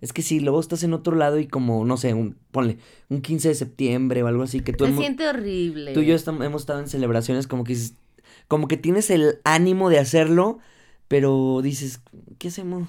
[0.01, 3.23] Es que si luego estás en otro lado y como, no sé, un, ponle, un
[3.23, 5.93] 15 de septiembre o algo así, que tú Se siente horrible.
[5.95, 7.95] Tú y yo estam- hemos estado en celebraciones como que dices-
[8.49, 10.59] como que tienes el ánimo de hacerlo,
[11.09, 12.01] pero dices,
[12.39, 12.89] ¿qué hacemos?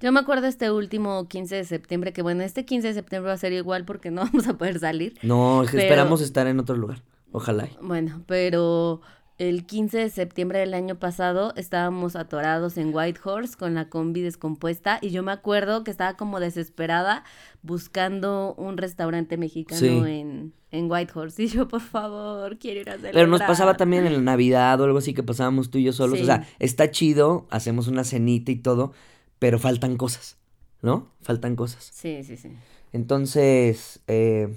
[0.00, 3.34] Yo me acuerdo este último 15 de septiembre, que bueno, este 15 de septiembre va
[3.34, 5.18] a ser igual porque no vamos a poder salir.
[5.22, 7.02] No, Pero- esperamos estar en otro lugar.
[7.32, 7.68] Ojalá.
[7.80, 9.02] Bueno, pero
[9.40, 14.98] el 15 de septiembre del año pasado estábamos atorados en Whitehorse con la combi descompuesta
[15.00, 17.24] y yo me acuerdo que estaba como desesperada
[17.62, 23.14] buscando un restaurante mexicano en, en Whitehorse y yo por favor quiero ir a celebrar.
[23.14, 25.94] Pero nos pasaba también en la Navidad o algo así que pasábamos tú y yo
[25.94, 26.20] solos.
[26.20, 28.92] O sea, está chido, hacemos una cenita y todo,
[29.38, 30.36] pero faltan cosas,
[30.82, 31.08] ¿no?
[31.22, 31.88] Faltan cosas.
[31.90, 32.50] Sí, sí, sí.
[32.92, 34.54] Entonces, eh,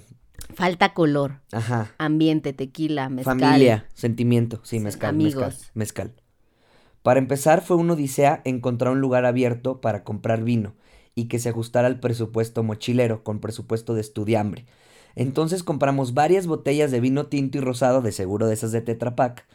[0.54, 1.40] Falta color.
[1.52, 1.92] Ajá.
[1.98, 3.38] Ambiente, tequila, mezcal.
[3.40, 5.42] Familia, sentimiento, sí, mezcal, amigos.
[5.42, 6.12] mezcal, mezcal.
[7.02, 10.74] Para empezar, fue una odisea encontrar un lugar abierto para comprar vino
[11.14, 14.66] y que se ajustara al presupuesto mochilero con presupuesto de estudiambre.
[15.14, 19.14] Entonces compramos varias botellas de vino tinto y rosado, de seguro de esas de Tetra
[19.14, 19.46] Pak.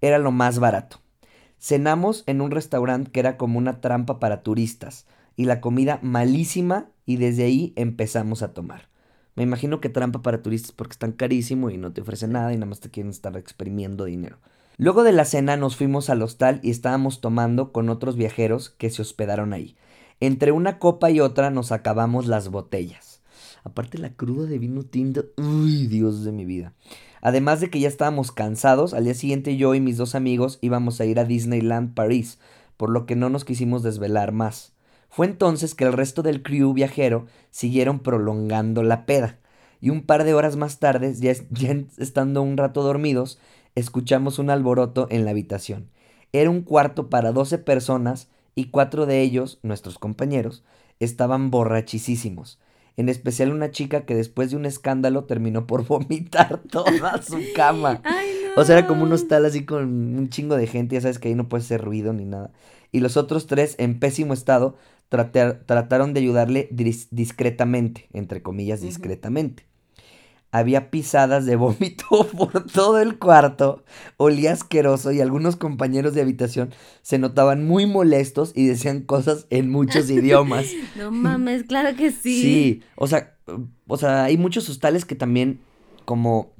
[0.00, 1.00] Era lo más barato.
[1.58, 6.90] Cenamos en un restaurante que era como una trampa para turistas y la comida malísima
[7.06, 8.88] y desde ahí empezamos a tomar.
[9.36, 12.56] Me imagino que trampa para turistas porque están carísimo y no te ofrecen nada y
[12.56, 14.38] nada más te quieren estar exprimiendo dinero.
[14.76, 18.90] Luego de la cena nos fuimos al hostal y estábamos tomando con otros viajeros que
[18.90, 19.76] se hospedaron ahí.
[20.20, 23.20] Entre una copa y otra nos acabamos las botellas.
[23.64, 26.74] Aparte la cruda de vino tinto, uy, Dios de mi vida.
[27.22, 31.00] Además de que ya estábamos cansados, al día siguiente yo y mis dos amigos íbamos
[31.00, 32.38] a ir a Disneyland París,
[32.76, 34.73] por lo que no nos quisimos desvelar más.
[35.14, 39.38] Fue entonces que el resto del crew viajero siguieron prolongando la peda,
[39.80, 41.30] y un par de horas más tarde, ya,
[41.98, 43.38] estando un rato dormidos,
[43.76, 45.88] escuchamos un alboroto en la habitación.
[46.32, 50.64] Era un cuarto para 12 personas y cuatro de ellos, nuestros compañeros,
[50.98, 52.58] estaban borrachísimos.
[52.96, 58.02] En especial una chica que después de un escándalo terminó por vomitar toda su cama.
[58.56, 59.82] O sea, era como un hostal así con
[60.16, 62.52] un chingo de gente, ya sabes que ahí no puede ser ruido ni nada.
[62.92, 64.76] Y los otros tres, en pésimo estado,
[65.08, 69.66] trataron de ayudarle discretamente, entre comillas, discretamente.
[70.50, 73.84] Había pisadas de vómito por todo el cuarto,
[74.16, 79.70] olía asqueroso y algunos compañeros de habitación se notaban muy molestos y decían cosas en
[79.70, 80.66] muchos idiomas.
[80.96, 82.40] No mames, claro que sí.
[82.40, 83.36] Sí, o sea,
[83.86, 85.60] o sea, hay muchos hostales que también
[86.04, 86.54] como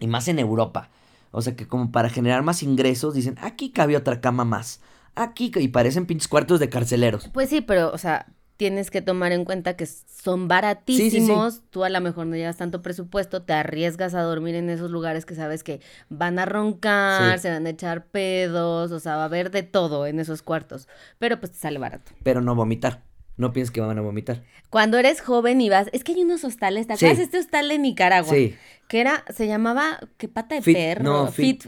[0.00, 0.90] y más en Europa,
[1.30, 4.80] o sea, que como para generar más ingresos dicen, aquí cabe otra cama más
[5.22, 7.28] aquí y parecen pinches cuartos de carceleros.
[7.28, 8.26] Pues sí, pero, o sea,
[8.58, 11.62] tienes que tomar en cuenta que son baratísimos.
[11.70, 15.24] Tú a lo mejor no llevas tanto presupuesto, te arriesgas a dormir en esos lugares
[15.24, 19.26] que sabes que van a roncar, se van a echar pedos, o sea, va a
[19.26, 20.88] haber de todo en esos cuartos.
[21.18, 22.12] Pero pues te sale barato.
[22.22, 23.04] Pero no vomitar.
[23.36, 24.42] No pienses que van a vomitar.
[24.68, 27.78] Cuando eres joven y vas, es que hay unos hostales, ¿te acuerdas este hostal de
[27.78, 28.34] Nicaragua?
[28.34, 28.56] Sí.
[28.88, 31.04] Que era, se llamaba, ¿qué pata de perro?
[31.04, 31.64] No, fit,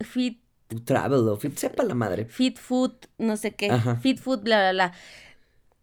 [0.00, 0.38] fit
[0.84, 2.24] Travel o Fit, sepa la madre.
[2.26, 3.72] Fit Food, no sé qué.
[4.00, 4.92] Fit Food, bla, bla, bla.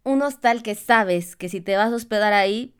[0.04, 2.76] Un hostal que sabes que si te vas a hospedar ahí,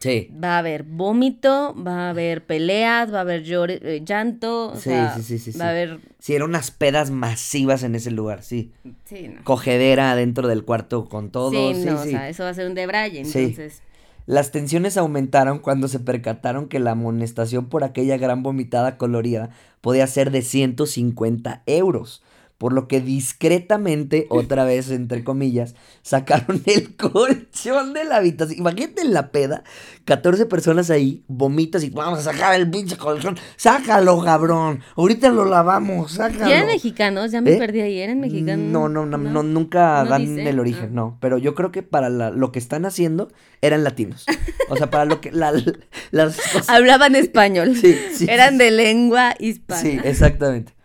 [0.00, 0.30] Sí.
[0.42, 4.74] Va a haber vómito, va a haber peleas, va a haber eh, llanto.
[4.74, 6.00] sí, sí, sí, sí, Va a haber.
[6.18, 8.72] Sí, eran unas pedas masivas en ese lugar, sí.
[9.04, 9.44] Sí, no.
[9.44, 11.74] Cogedera dentro del cuarto con todo.
[11.74, 13.82] Sí, no, o sea, eso va a ser un debraye, entonces.
[14.26, 20.06] Las tensiones aumentaron cuando se percataron que la amonestación por aquella gran vomitada colorida podía
[20.06, 22.22] ser de 150 euros
[22.60, 28.58] por lo que discretamente, otra vez entre comillas, sacaron el colchón de la habitación.
[28.58, 29.64] Imagínate en la peda,
[30.04, 33.38] 14 personas ahí, vomitas y vamos a sacar el pinche colchón.
[33.56, 34.80] Sácalo, cabrón.
[34.94, 36.50] Ahorita lo lavamos, sácalo.
[36.50, 37.30] ¿Ya eran mexicanos?
[37.30, 37.56] Ya me ¿Eh?
[37.56, 38.66] perdí ahí, ¿eran mexicanos?
[38.66, 40.96] No, no, no, nunca dan el origen, ah.
[40.96, 41.18] no.
[41.18, 44.26] Pero yo creo que para lo que están haciendo eran latinos.
[44.68, 45.64] O sea, para lo que las
[46.68, 47.74] Hablaban español.
[47.74, 48.26] Sí, sí.
[48.28, 49.80] Eran de lengua hispana.
[49.80, 50.78] Sí, exactamente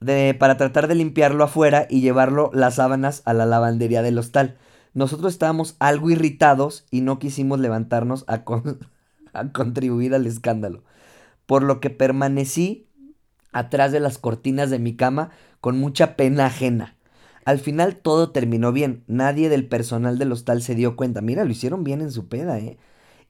[0.00, 4.56] de, para tratar de limpiarlo afuera y llevarlo las sábanas a la lavandería del hostal.
[4.94, 8.44] Nosotros estábamos algo irritados y no quisimos levantarnos a,
[9.32, 10.82] a contribuir al escándalo,
[11.46, 12.86] por lo que permanecí
[13.52, 16.96] atrás de las cortinas de mi cama con mucha pena ajena.
[17.44, 21.50] Al final todo terminó bien, nadie del personal del hostal se dio cuenta, mira, lo
[21.50, 22.78] hicieron bien en su peda, ¿eh?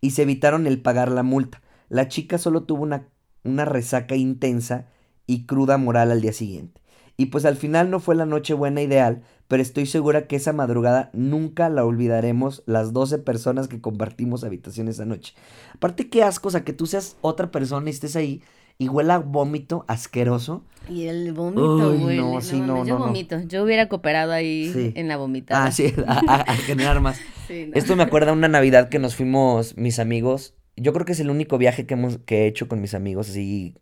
[0.00, 1.62] Y se evitaron el pagar la multa.
[1.88, 3.08] La chica solo tuvo una,
[3.44, 4.86] una resaca intensa
[5.30, 6.80] y cruda moral al día siguiente.
[7.16, 10.52] Y pues al final no fue la noche buena ideal, pero estoy segura que esa
[10.52, 15.34] madrugada nunca la olvidaremos las 12 personas que compartimos habitación esa noche.
[15.72, 18.42] Aparte qué asco, o sea, que tú seas otra persona y estés ahí
[18.76, 20.64] y huela vómito asqueroso.
[20.88, 22.16] Y el vómito, güey.
[22.16, 23.38] No, sí, no, no, Yo vomito.
[23.46, 25.66] Yo hubiera cooperado ahí en la vomitada.
[25.66, 27.20] Ah, sí, a, generar más.
[27.48, 30.54] Esto me acuerda una Navidad que nos fuimos mis amigos.
[30.76, 33.28] Yo creo que es el único viaje que, hemos, que he hecho con mis amigos
[33.28, 33.76] así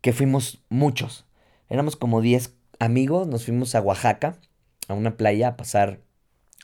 [0.00, 1.26] que fuimos muchos.
[1.68, 4.36] Éramos como 10 amigos, nos fuimos a Oaxaca,
[4.88, 6.00] a una playa a pasar,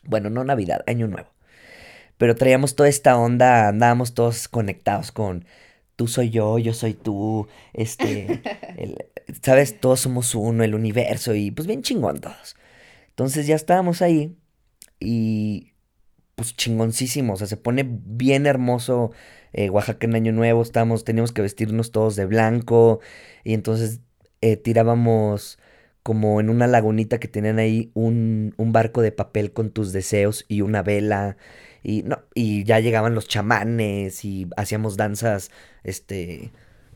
[0.05, 1.29] bueno, no Navidad, Año Nuevo.
[2.19, 5.45] Pero traíamos toda esta onda, andábamos todos conectados con
[5.97, 8.41] tú soy yo, yo soy tú, este,
[8.77, 9.07] el-
[9.43, 12.57] sabes, todos somos uno, el universo y pues bien chingón todos.
[13.11, 14.37] Entonces ya estábamos ahí
[15.01, 15.73] y
[16.35, 19.13] pues chingoncísimo, o sea, se pone bien hermoso
[19.57, 23.01] eh, Oaxaca en Año Nuevo, estábamos, teníamos que vestirnos todos de blanco
[23.43, 24.01] y entonces
[24.43, 25.59] eh, tirábamos
[26.03, 30.45] como en una lagunita que tenían ahí un, un barco de papel con tus deseos
[30.47, 31.37] y una vela
[31.83, 35.51] y no, y ya llegaban los chamanes y hacíamos danzas,
[35.85, 36.51] este,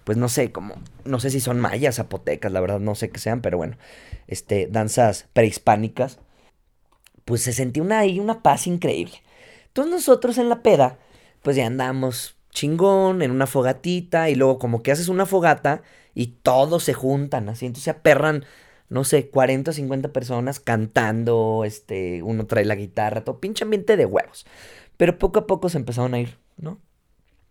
[0.05, 3.21] pues no sé, como, no sé si son mayas, zapotecas, la verdad no sé qué
[3.21, 3.79] sean, pero bueno,
[4.27, 6.19] este, danzas prehispánicas,
[7.25, 9.23] pues se sentía una ahí una paz increíble.
[9.69, 10.99] Entonces nosotros en la peda,
[11.43, 15.83] pues ya andamos chingón en una fogatita y luego como que haces una fogata
[16.15, 18.45] y todos se juntan así, entonces se aperran,
[18.89, 23.97] no sé, 40 o 50 personas cantando, este, uno trae la guitarra, todo pinche ambiente
[23.97, 24.47] de huevos.
[24.97, 26.79] Pero poco a poco se empezaron a ir, ¿no?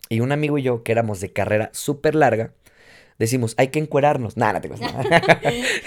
[0.09, 2.53] Y un amigo y yo, que éramos de carrera súper larga,
[3.19, 4.37] decimos, hay que encuerarnos.
[4.37, 5.03] Nada, no te nada.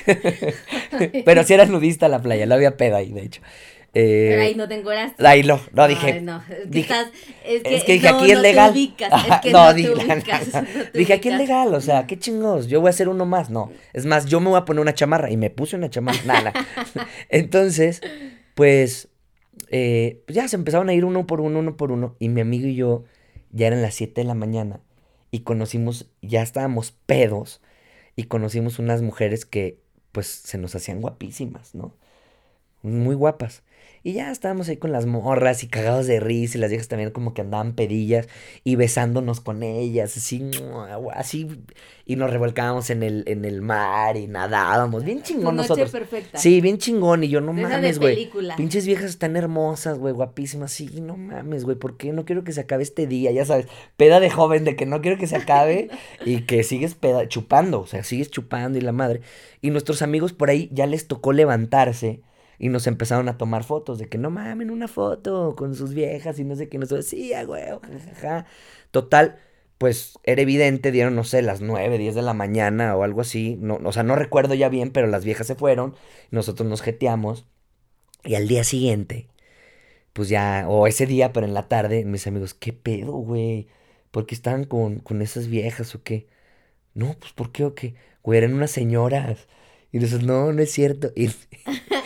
[1.25, 3.43] Pero si era nudista la playa, no había peda ahí, de hecho.
[3.95, 5.27] Eh, Pero ahí no te encueraste.
[5.27, 6.13] Ahí no, no dije.
[6.13, 7.09] Ay, no, es que dije- estás-
[7.45, 8.73] es que, es que dije, no, aquí es legal.
[9.53, 9.75] No,
[10.95, 13.71] dije, aquí es legal, o sea, qué chingos, yo voy a hacer uno más, no.
[13.93, 16.53] Es más, yo me voy a poner una chamarra y me puse una chamarra, nada.
[17.29, 18.01] Entonces,
[18.55, 19.09] pues,
[19.71, 22.41] eh, pues ya se empezaron a ir uno por uno, uno por uno, y mi
[22.41, 23.05] amigo y yo
[23.51, 24.81] ya eran las 7 de la mañana
[25.31, 27.61] y conocimos, ya estábamos pedos
[28.17, 29.79] y conocimos unas mujeres que,
[30.13, 31.95] pues, se nos hacían guapísimas, ¿no?
[32.83, 33.63] Muy guapas.
[34.05, 37.11] Y ya estábamos ahí con las morras y cagados de risa y las viejas también
[37.11, 38.29] como que andaban pedillas
[38.65, 40.51] y besándonos con ellas, así,
[41.15, 41.49] así,
[42.05, 45.91] y nos revolcábamos en el, en el mar y nadábamos, bien chingón noche nosotros.
[45.91, 46.39] perfecta.
[46.39, 48.29] Sí, bien chingón y yo no De mames, güey.
[48.57, 52.53] Pinches viejas tan hermosas, güey, guapísimas, sí, no mames, güey, ¿por qué no quiero que
[52.53, 53.31] se acabe este día?
[53.31, 55.91] Ya sabes, peda de joven de que no quiero que se acabe
[56.27, 59.21] y que sigues peda chupando, o sea, sigues chupando y la madre.
[59.61, 62.21] Y nuestros amigos por ahí ya les tocó levantarse
[62.63, 66.39] y nos empezaron a tomar fotos de que no mamen una foto con sus viejas
[66.39, 68.47] y no sé qué, nosotros, sí, a güey, jajaja.
[68.93, 69.41] Total,
[69.79, 73.57] pues era evidente, dieron, no sé, las 9, 10 de la mañana o algo así,
[73.61, 75.97] no, o sea, no recuerdo ya bien, pero las viejas se fueron,
[76.31, 77.47] nosotros nos jeteamos
[78.25, 79.29] y al día siguiente,
[80.13, 83.69] pues ya, o ese día, pero en la tarde, mis amigos, ¿qué pedo, güey?
[84.11, 86.29] ¿Por qué estaban con, con esas viejas o qué?
[86.95, 87.95] No, pues ¿por qué o qué?
[88.23, 89.49] Güey, eran unas señoras.
[89.93, 91.13] Y nosotros, no, no es cierto.
[91.17, 91.31] Y-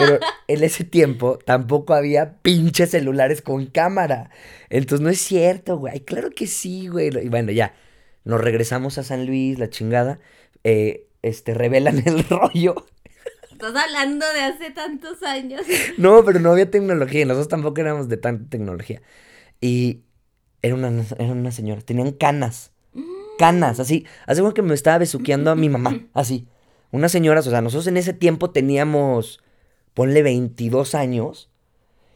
[0.00, 4.30] pero en ese tiempo tampoco había pinches celulares con cámara.
[4.70, 6.00] Entonces no es cierto, güey.
[6.00, 7.10] Claro que sí, güey.
[7.24, 7.74] Y bueno, ya.
[8.24, 10.18] Nos regresamos a San Luis, la chingada.
[10.64, 12.86] eh, este, revelan el rollo.
[13.50, 15.62] Estás hablando de hace tantos años.
[15.98, 17.20] No, pero no había tecnología.
[17.22, 19.02] y Nosotros tampoco éramos de tanta tecnología.
[19.60, 20.00] Y
[20.62, 21.80] era una, era una señora.
[21.82, 22.72] Tenían canas.
[23.38, 24.06] Canas, así.
[24.26, 25.98] Hace como que me estaba besuqueando a mi mamá.
[26.14, 26.46] Así.
[26.90, 29.40] Unas señoras, o sea, nosotros en ese tiempo teníamos,
[29.94, 31.48] ponle 22 años.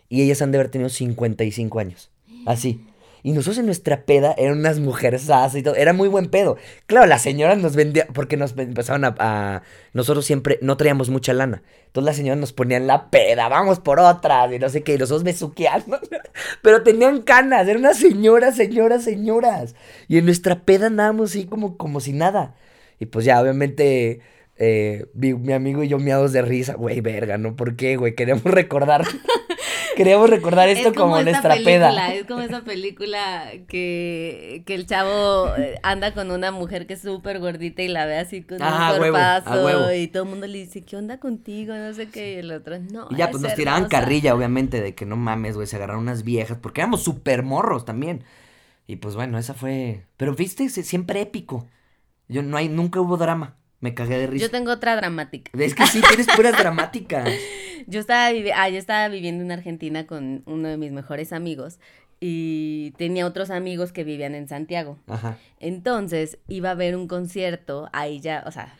[0.09, 2.11] Y ellas han de haber tenido 55 años.
[2.47, 2.85] Así.
[3.27, 5.75] Y nosotros en nuestra peda eran unas mujeres y todo.
[5.77, 6.59] Era muy buen pedo.
[6.87, 9.63] Claro, las señoras nos vendían, porque nos empezaban a, a-
[9.95, 11.63] Nosotros siempre no traíamos mucha lana.
[11.87, 14.99] Entonces las señoras nos ponían la peda, vamos por otras, y no sé qué, y
[14.99, 15.99] nosotros besuqueando.
[16.63, 19.75] Pero tenían canas, eran unas señoras, señoras, señoras.
[20.07, 22.55] Y en nuestra peda andábamos así como, como si nada.
[23.01, 24.21] Y pues ya, obviamente,
[24.57, 26.75] eh, mi, mi amigo y yo miados de risa.
[26.75, 27.57] Güey, verga, ¿no?
[27.57, 28.14] ¿Por qué, güey?
[28.14, 29.05] Queremos recordar.
[29.97, 32.14] queremos recordar esto es como, nuestra película, peda.
[32.14, 37.03] Es como esa película que, que el chavo eh, anda con una mujer que es
[37.03, 40.59] súper gordita y la ve así con Ah, un cuerpazo y todo el mundo le
[40.59, 41.75] dice, ¿qué onda contigo?
[41.75, 44.01] No sé qué, y el otro, no, Y ya, es pues nos tiraban hermosa".
[44.01, 47.85] carrilla, obviamente, de que no mames, güey, se agarraron unas viejas, porque éramos súper morros
[47.85, 48.25] también.
[48.87, 50.05] Y pues bueno, esa fue.
[50.17, 51.67] Pero viste, siempre épico.
[52.29, 53.57] Yo no hay, nunca hubo drama.
[53.81, 54.47] Me cagué de risa.
[54.47, 55.51] Yo tengo otra dramática.
[55.59, 57.29] Es que sí, tienes puras dramáticas.
[57.87, 61.79] Yo estaba, ah, yo estaba viviendo en Argentina con uno de mis mejores amigos
[62.21, 64.99] y tenía otros amigos que vivían en Santiago.
[65.07, 65.37] Ajá.
[65.61, 68.75] Entonces iba a haber un concierto, ahí ya, o sea,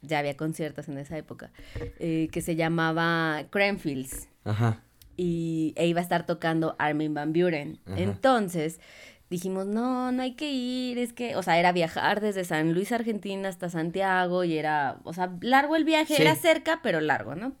[0.00, 1.50] ya había conciertos en esa época,
[1.98, 4.82] eh, que se llamaba Cranfields Ajá.
[5.16, 7.80] y e iba a estar tocando Armin Van Buren.
[7.86, 7.98] Ajá.
[7.98, 8.80] Entonces
[9.30, 12.92] dijimos, no, no hay que ir, es que, o sea, era viajar desde San Luis,
[12.92, 16.22] Argentina hasta Santiago y era, o sea, largo el viaje, Sí.
[16.22, 17.52] era cerca, pero largo, ¿no?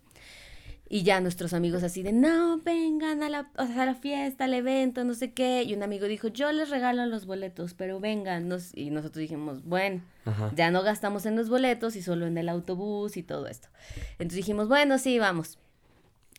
[0.88, 4.44] Y ya nuestros amigos así de, no, vengan a la, o sea, a la fiesta,
[4.44, 5.64] al evento, no sé qué.
[5.64, 8.46] Y un amigo dijo, yo les regalo los boletos, pero vengan.
[8.46, 10.52] Nos- y nosotros dijimos, bueno, Ajá.
[10.54, 13.66] ya no gastamos en los boletos y solo en el autobús y todo esto.
[14.12, 15.58] Entonces dijimos, bueno, sí, vamos.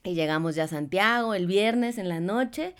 [0.06, 2.74] Y llegamos ya a Santiago el viernes en la noche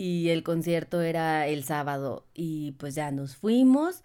[0.00, 4.02] y el concierto era el sábado y pues ya nos fuimos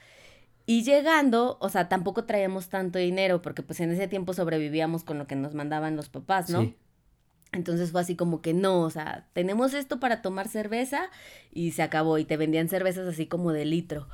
[0.67, 5.17] Y llegando, o sea, tampoco traíamos tanto dinero porque pues en ese tiempo sobrevivíamos con
[5.19, 6.62] lo que nos mandaban los papás, ¿no?
[6.62, 6.75] Sí.
[7.51, 11.10] Entonces fue así como que no, o sea, tenemos esto para tomar cerveza
[11.53, 14.08] y se acabó y te vendían cervezas así como de litro.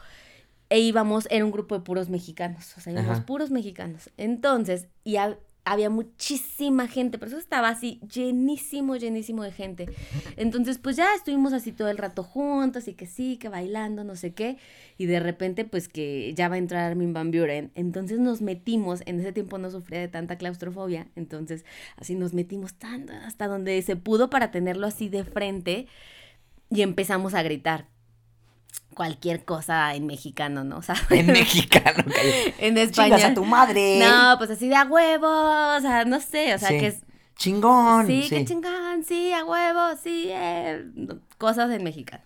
[0.70, 3.26] E íbamos, era un grupo de puros mexicanos, o sea, íbamos Ajá.
[3.26, 4.10] puros mexicanos.
[4.18, 9.90] Entonces, y ha- había muchísima gente, pero eso estaba así llenísimo, llenísimo de gente.
[10.36, 14.16] Entonces, pues ya estuvimos así todo el rato juntos y que sí, que bailando, no
[14.16, 14.58] sé qué.
[14.98, 17.72] Y de repente, pues que ya va a entrar Armin Van Buren.
[17.76, 21.66] Entonces nos metimos, en ese tiempo no sufría de tanta claustrofobia, entonces
[21.98, 25.88] así nos metimos tanto hasta donde se pudo para tenerlo así de frente
[26.70, 27.88] y empezamos a gritar.
[28.94, 30.78] Cualquier cosa en mexicano, ¿no?
[30.80, 32.04] O sea, En mexicano,
[32.60, 33.22] en español.
[33.24, 34.00] a tu madre.
[34.00, 36.78] No, pues así de a huevo, o sea, no sé, o sea, Sí.
[36.80, 37.02] que es
[37.38, 38.06] Chingón.
[38.06, 40.86] Sí, qué chingón, sí, a huevo, sí, eh,
[41.40, 42.24] cosas en mexicano.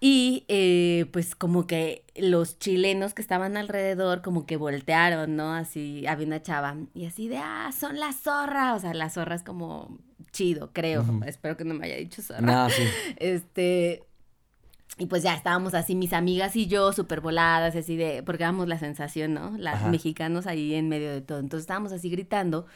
[0.00, 5.52] Y eh, pues como que los chilenos que estaban alrededor como que voltearon, ¿no?
[5.52, 9.34] Así, había una chava y así de, ah, son la zorra, o sea, la zorra
[9.34, 9.98] es como
[10.30, 12.40] chido, creo, espero que no me haya dicho zorra.
[12.40, 12.82] No, sí.
[13.16, 14.04] Este,
[14.98, 18.68] y pues ya estábamos así, mis amigas y yo, súper voladas, así de, porque éramos
[18.68, 19.56] la sensación, ¿no?
[19.56, 21.38] Las mexicanos ahí en medio de todo.
[21.38, 22.66] Entonces estábamos así gritando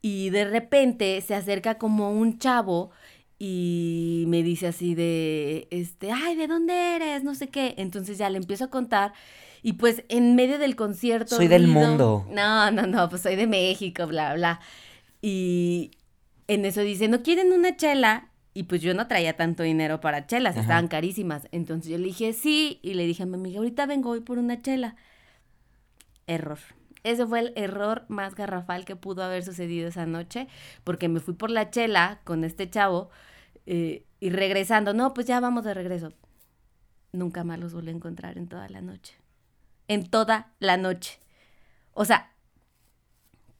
[0.00, 2.90] y de repente se acerca como un chavo
[3.38, 7.22] y me dice así de, este, ay, ¿de dónde eres?
[7.22, 7.74] No sé qué.
[7.76, 9.12] Entonces ya le empiezo a contar
[9.62, 11.36] y pues en medio del concierto.
[11.36, 12.26] Soy del mundo.
[12.30, 14.60] No, no, no, pues soy de México, bla, bla.
[15.20, 15.90] Y
[16.46, 18.27] en eso dice, ¿no quieren una chela?
[18.58, 20.62] Y pues yo no traía tanto dinero para chelas, Ajá.
[20.62, 21.46] estaban carísimas.
[21.52, 24.36] Entonces yo le dije, sí, y le dije a mi amiga, ahorita vengo, voy por
[24.38, 24.96] una chela.
[26.26, 26.58] Error.
[27.04, 30.48] Ese fue el error más garrafal que pudo haber sucedido esa noche,
[30.82, 33.10] porque me fui por la chela con este chavo
[33.66, 36.12] eh, y regresando, no, pues ya vamos de regreso.
[37.12, 39.14] Nunca más los volví a encontrar en toda la noche.
[39.86, 41.20] En toda la noche.
[41.92, 42.32] O sea,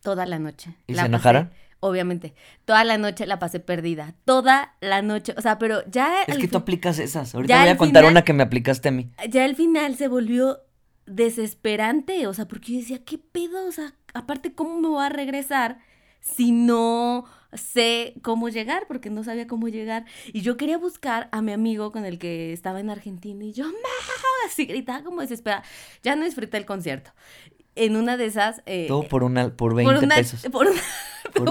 [0.02, 0.74] toda la noche.
[0.88, 1.50] ¿Y La se pasé- enojaron?
[1.80, 2.34] Obviamente.
[2.64, 4.14] Toda la noche la pasé perdida.
[4.24, 5.34] Toda la noche.
[5.36, 6.22] O sea, pero ya.
[6.26, 7.34] Es que tú aplicas esas.
[7.34, 9.10] Ahorita voy a contar final- una que me aplicaste a mí.
[9.28, 10.60] ya al final se volvió
[11.06, 13.66] desesperante, o sea, porque yo decía, ¿qué pedo?
[13.66, 15.78] O sea, aparte, ¿cómo me voy a regresar
[16.20, 18.86] si no sé cómo llegar?
[18.88, 20.04] Porque no sabía cómo llegar.
[20.32, 23.64] Y yo quería buscar a mi amigo con el que estaba en Argentina y yo,
[23.66, 23.72] ¡No!
[24.46, 25.62] Así gritaba como desesperada.
[26.02, 27.10] Ya no disfruté el concierto.
[27.84, 28.62] En una de esas...
[28.66, 30.40] eh, Todo por una, por 20 por una, pesos.
[30.52, 30.66] Por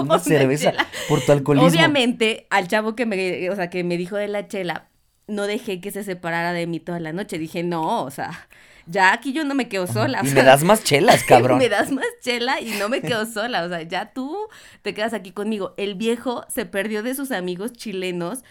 [0.00, 0.70] una, Por cerveza.
[0.72, 0.86] chela.
[1.08, 1.68] Por tu alcoholismo.
[1.68, 4.88] Obviamente, al chavo que me, o sea, que me dijo de la chela,
[5.28, 7.38] no dejé que se separara de mí toda la noche.
[7.38, 8.48] Dije, no, o sea,
[8.86, 10.20] ya aquí yo no me quedo sola.
[10.24, 11.58] Y sea, me das más chelas, cabrón.
[11.58, 13.62] me das más chela y no me quedo sola.
[13.64, 14.36] O sea, ya tú
[14.82, 15.74] te quedas aquí conmigo.
[15.76, 18.42] El viejo se perdió de sus amigos chilenos.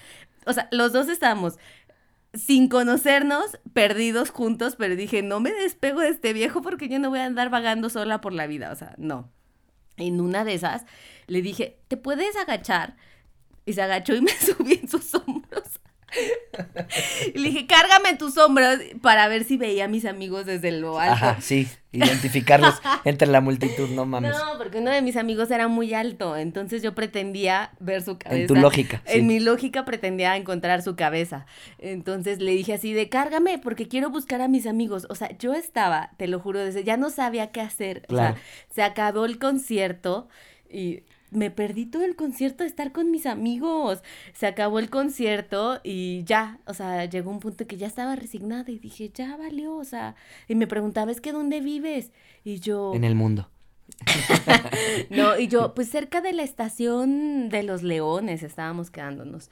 [0.45, 1.57] O sea, los dos estábamos
[2.33, 7.09] sin conocernos, perdidos juntos, pero dije, no me despego de este viejo porque yo no
[7.09, 8.71] voy a andar vagando sola por la vida.
[8.71, 9.31] O sea, no.
[9.97, 10.85] En una de esas
[11.27, 12.95] le dije, ¿te puedes agachar?
[13.65, 15.06] Y se agachó y me subí en sus.
[17.33, 20.71] Y le dije, cárgame en tus hombros para ver si veía a mis amigos desde
[20.71, 21.13] lo alto.
[21.13, 21.67] Ajá, sí.
[21.91, 22.75] Identificarlos
[23.05, 24.31] entre la multitud, no mames.
[24.31, 28.41] No, porque uno de mis amigos era muy alto, entonces yo pretendía ver su cabeza.
[28.41, 29.01] en tu lógica.
[29.05, 29.19] sí.
[29.19, 31.45] En mi lógica pretendía encontrar su cabeza.
[31.79, 35.07] Entonces le dije así de cárgame porque quiero buscar a mis amigos.
[35.09, 38.03] O sea, yo estaba, te lo juro, desde ya no sabía qué hacer.
[38.07, 38.33] Claro.
[38.33, 40.27] O sea, se acabó el concierto
[40.69, 44.01] y me perdí todo el concierto de estar con mis amigos.
[44.33, 48.69] Se acabó el concierto y ya, o sea, llegó un punto que ya estaba resignada
[48.71, 50.15] y dije, ya valió, o sea,
[50.47, 52.11] y me preguntaba, es que ¿dónde vives?
[52.43, 52.93] Y yo...
[52.93, 53.49] En el mundo.
[55.09, 59.49] No, y yo, pues cerca de la estación de los Leones estábamos quedándonos.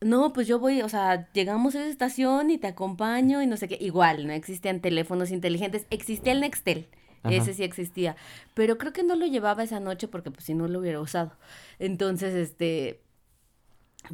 [0.00, 3.56] No, pues yo voy, o sea, llegamos a esa estación y te acompaño y no
[3.56, 3.78] sé qué.
[3.80, 6.88] Igual, no existían teléfonos inteligentes, existía el Nextel.
[7.24, 8.16] Ese sí existía.
[8.54, 11.32] Pero creo que no lo llevaba esa noche porque pues si no lo hubiera usado.
[11.78, 13.00] Entonces, este,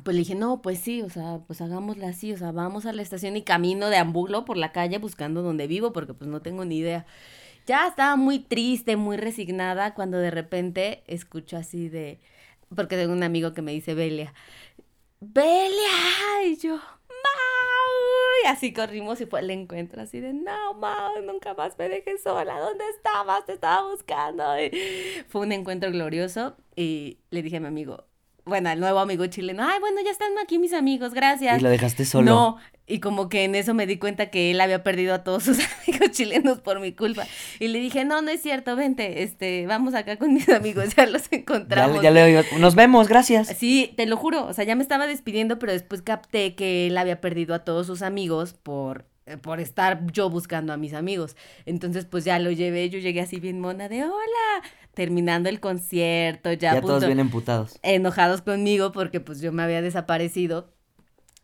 [0.02, 2.92] pues le dije, no, pues sí, o sea, pues hagámosla así, o sea, vamos a
[2.92, 6.64] la estación y camino deambulo por la calle buscando donde vivo porque pues no tengo
[6.64, 7.06] ni idea.
[7.66, 12.20] Ya estaba muy triste, muy resignada cuando de repente escucho así de,
[12.74, 14.34] porque tengo un amigo que me dice Belia,
[15.20, 16.80] Belia, y yo,
[18.46, 22.58] así corrimos y fue el encuentro así de, no, Mau, nunca más me dejes sola,
[22.58, 23.44] ¿dónde estabas?
[23.46, 24.44] Te estaba buscando.
[24.60, 24.70] Y
[25.28, 28.06] fue un encuentro glorioso y le dije a mi amigo,
[28.44, 31.60] bueno, al nuevo amigo chileno, ay, bueno, ya están aquí mis amigos, gracias.
[31.60, 32.30] Y lo dejaste solo.
[32.30, 32.56] No,
[32.86, 35.58] y como que en eso me di cuenta que él había perdido a todos sus
[35.58, 37.26] amigos chilenos por mi culpa.
[37.58, 41.06] Y le dije, no, no es cierto, vente, este, vamos acá con mis amigos, ya
[41.06, 42.02] los encontramos.
[42.02, 43.48] ya le digo, nos vemos, gracias.
[43.48, 46.96] Sí, te lo juro, o sea, ya me estaba despidiendo, pero después capté que él
[46.98, 51.36] había perdido a todos sus amigos por eh, por estar yo buscando a mis amigos.
[51.64, 54.62] Entonces, pues ya lo llevé, yo llegué así bien mona de hola,
[54.94, 57.76] terminando el concierto, ya, Ya todos bien emputados.
[57.82, 60.75] enojados conmigo porque pues yo me había desaparecido.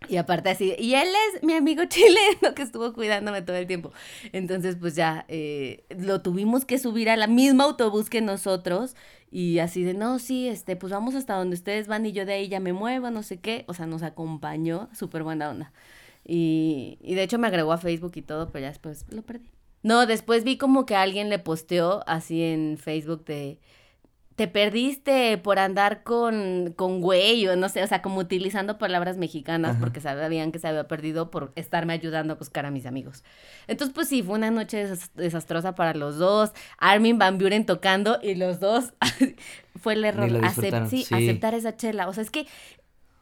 [0.09, 3.93] Y aparte así, y él es mi amigo chileno que estuvo cuidándome todo el tiempo.
[4.33, 8.97] Entonces, pues ya eh, lo tuvimos que subir a la misma autobús que nosotros.
[9.31, 12.35] Y así de, no, sí, este, pues vamos hasta donde ustedes van y yo de
[12.35, 13.65] ahí ya me muevo, no sé qué.
[13.67, 15.73] O sea, nos acompañó, súper buena onda.
[16.25, 19.51] Y, y de hecho me agregó a Facebook y todo, pero ya después lo perdí.
[19.83, 23.59] No, después vi como que alguien le posteó así en Facebook de
[24.37, 29.17] te perdiste por andar con, con güey, o no sé, o sea, como utilizando palabras
[29.19, 29.81] mexicanas Ajá.
[29.81, 33.25] porque sabían que se había perdido por estarme ayudando a buscar a mis amigos.
[33.69, 36.53] Entonces, pues sí, fue una noche desas- desastrosa para los dos.
[36.79, 38.95] Armin Van Buren tocando y los dos
[39.81, 40.31] fue el error.
[40.31, 40.41] Lo
[40.89, 41.15] sí, sí.
[41.15, 42.09] aceptar esa chela.
[42.09, 42.47] O sea, es que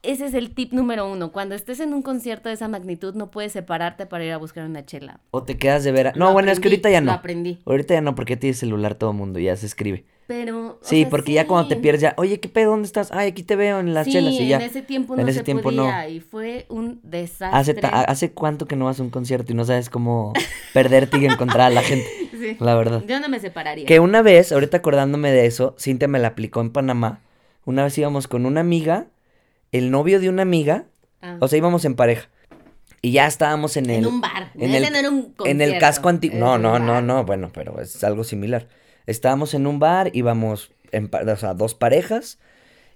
[0.02, 1.30] ese es el tip número uno.
[1.32, 4.64] Cuando estés en un concierto de esa magnitud, no puedes separarte para ir a buscar
[4.64, 5.20] una chela.
[5.30, 6.16] O te quedas de ver.
[6.16, 7.12] No, Lo bueno, es que ahorita ya Lo no.
[7.12, 7.58] aprendí.
[7.66, 10.06] Ahorita ya no, porque tiene celular todo el mundo, ya se escribe.
[10.30, 10.78] Pero.
[10.80, 12.70] Sí, sea, porque ya cuando te pierdes ya, oye, ¿qué pedo?
[12.70, 13.10] ¿Dónde estás?
[13.10, 14.56] Ay, aquí te veo en las sí, chelas y ya.
[14.58, 15.82] en ese tiempo no En ese se tiempo no.
[15.82, 17.80] podía y fue un desastre.
[17.80, 20.32] Hace, ¿Hace cuánto que no vas a un concierto y no sabes cómo
[20.72, 22.06] perderte y encontrar a la gente?
[22.40, 22.56] Sí.
[22.58, 23.02] La verdad.
[23.06, 23.84] Yo no me separaría.
[23.84, 27.20] Que una vez, ahorita acordándome de eso, Cintia me la aplicó en Panamá.
[27.66, 29.08] Una vez íbamos con una amiga,
[29.72, 30.84] el novio de una amiga,
[31.20, 32.30] Ah, o sea, íbamos en pareja.
[33.02, 33.96] Y ya estábamos en el...
[33.98, 34.52] en un bar.
[34.54, 36.38] en Ese el- no era un En el concierto, casco antiguo.
[36.38, 38.66] No, no, no, no, bueno, pero es algo similar.
[39.10, 42.38] Estábamos en un bar, íbamos, en, o sea, dos parejas,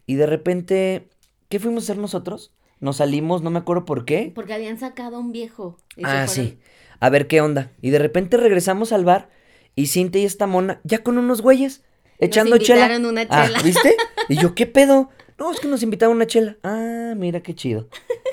[0.07, 1.09] y de repente,
[1.49, 2.53] ¿qué fuimos a hacer nosotros?
[2.81, 4.31] Nos salimos, no me acuerdo por qué.
[4.35, 5.77] Porque habían sacado a un viejo.
[6.03, 6.59] Ah, sí.
[7.01, 7.71] A ver qué onda.
[7.81, 9.29] Y de repente regresamos al bar,
[9.75, 11.83] y Cintia y esta mona, ya con unos güeyes,
[12.19, 12.83] echando chela.
[12.87, 13.63] invitaron una Ah, chela.
[13.63, 13.97] ¿viste?
[14.29, 15.11] Y yo, ¿qué pedo?
[15.39, 16.57] No, es que nos invitaron una chela.
[16.63, 17.89] Ah, mira qué chido.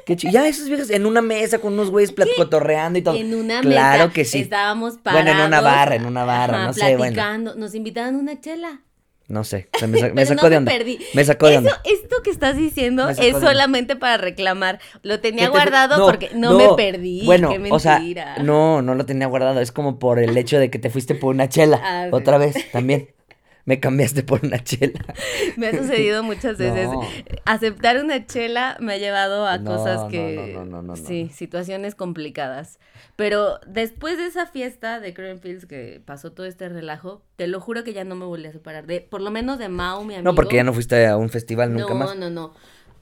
[0.05, 0.33] Qué chido.
[0.33, 3.15] Ya esas viejas en una mesa con unos güeyes cotorreando y todo.
[3.15, 4.39] En una Claro mesa que sí.
[4.39, 5.25] estábamos parados.
[5.25, 6.97] Bueno, en una barra, en una barra, ajá, no sé, bueno.
[7.13, 7.55] platicando.
[7.55, 8.81] Nos invitaron una chela.
[9.27, 10.71] No sé, se me, sa- me Pero sacó no de me onda.
[10.73, 10.99] perdí.
[11.13, 11.81] Me sacó de Eso, onda.
[11.85, 14.79] esto que estás diciendo es solamente para reclamar.
[15.03, 17.21] Lo tenía ¿Qué te fue- guardado No, porque no, me perdí.
[17.25, 18.35] Bueno, Qué o sea, mentira.
[18.43, 19.61] no, no lo tenía guardado.
[19.61, 21.79] Es como por el hecho de que te fuiste por una chela.
[21.83, 22.09] Ah, sí.
[22.11, 23.09] Otra vez, también.
[23.71, 24.99] Me cambiaste por una chela.
[25.55, 26.89] Me ha sucedido muchas veces.
[26.89, 27.07] No.
[27.45, 30.51] Aceptar una chela me ha llevado a No, cosas no, que...
[30.53, 31.33] no, no, no, no, sí, no.
[31.33, 32.79] situaciones complicadas.
[33.15, 37.85] Pero después de esa fiesta de Fields que pasó todo este relajo, te lo juro
[37.85, 38.87] que ya no me volví a separar.
[38.87, 40.29] De, por lo menos de Mau, mi amigo.
[40.29, 42.17] No, porque ya no fuiste a un festival nunca no, más.
[42.17, 42.53] No, no,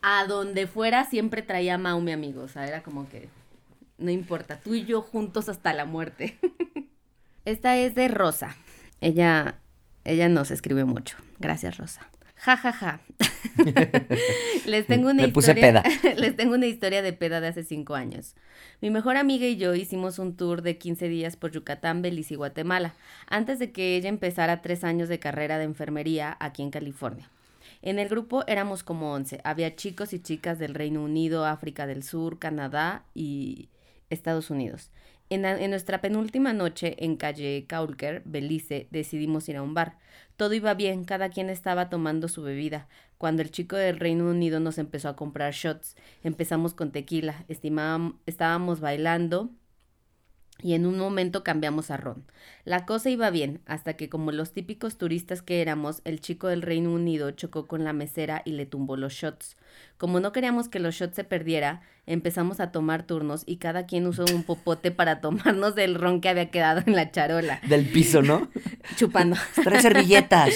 [0.03, 2.43] A donde fuera siempre traía a Mau, mi amigo.
[2.43, 3.27] O sea, era como que...
[3.97, 6.37] No importa, tú y yo juntos hasta la muerte.
[7.45, 8.55] Esta es de Rosa.
[9.01, 9.55] Ella,
[10.09, 11.17] ella nos escribe mucho.
[11.39, 12.09] Gracias, Rosa.
[12.35, 12.99] Ja, ja, ja.
[14.65, 15.83] Les tengo una Me puse historia.
[16.17, 18.35] Les tengo una historia de peda de hace cinco años.
[18.81, 22.37] Mi mejor amiga y yo hicimos un tour de 15 días por Yucatán, Belice y
[22.37, 22.93] Guatemala,
[23.27, 27.29] antes de que ella empezara tres años de carrera de enfermería aquí en California.
[27.81, 29.41] En el grupo éramos como 11.
[29.43, 33.69] Había chicos y chicas del Reino Unido, África del Sur, Canadá y
[34.09, 34.91] Estados Unidos.
[35.31, 39.99] En, nuestra penúltima noche en calle Caulker, Belice, decidimos ir a un bar.
[40.37, 42.87] Todo iba bien, cada quien estaba tomando su bebida.
[43.19, 48.15] Cuando el chico del Reino Unido nos empezó a comprar shots, empezamos con tequila, estimábam-
[48.25, 49.51] estábamos bailando
[50.61, 52.23] y en un momento cambiamos a ron.
[52.65, 56.61] La cosa iba bien, hasta que como los típicos turistas que éramos, el chico del
[56.61, 59.57] Reino Unido chocó con la mesera y le tumbó los shots.
[59.97, 64.05] Como no queríamos que los shots se perdiera, empezamos a tomar turnos y cada quien
[64.07, 68.21] usó un popote para tomarnos del ron que había quedado en la charola, Del piso,
[68.21, 68.49] ¿no?
[68.97, 69.35] chupando.
[69.63, 70.53] Tres servilletas.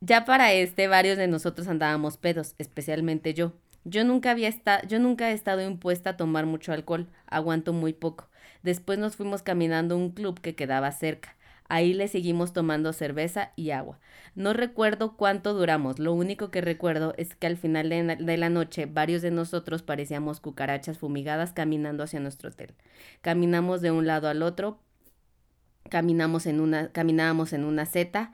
[0.00, 3.52] Ya para este, varios de nosotros andábamos pedos, especialmente yo.
[3.84, 7.92] Yo nunca había esta- yo nunca he estado impuesta a tomar mucho alcohol, aguanto muy
[7.92, 8.28] poco.
[8.62, 11.36] Después nos fuimos caminando a un club que quedaba cerca.
[11.68, 13.98] Ahí le seguimos tomando cerveza y agua.
[14.34, 18.86] No recuerdo cuánto duramos, lo único que recuerdo es que al final de, la noche
[18.86, 22.74] varios de nosotros parecíamos cucarachas fumigadas caminando hacia nuestro hotel.
[23.20, 24.78] Caminamos de un lado al otro,
[25.90, 28.32] caminamos en una, caminábamos en una seta,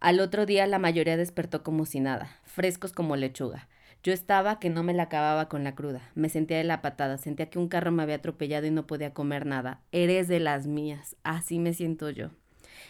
[0.00, 3.68] al otro día la mayoría despertó como si nada, frescos como lechuga.
[4.04, 6.02] Yo estaba que no me la acababa con la cruda.
[6.14, 9.14] Me sentía de la patada, sentía que un carro me había atropellado y no podía
[9.14, 9.80] comer nada.
[9.92, 12.28] Eres de las mías, así me siento yo.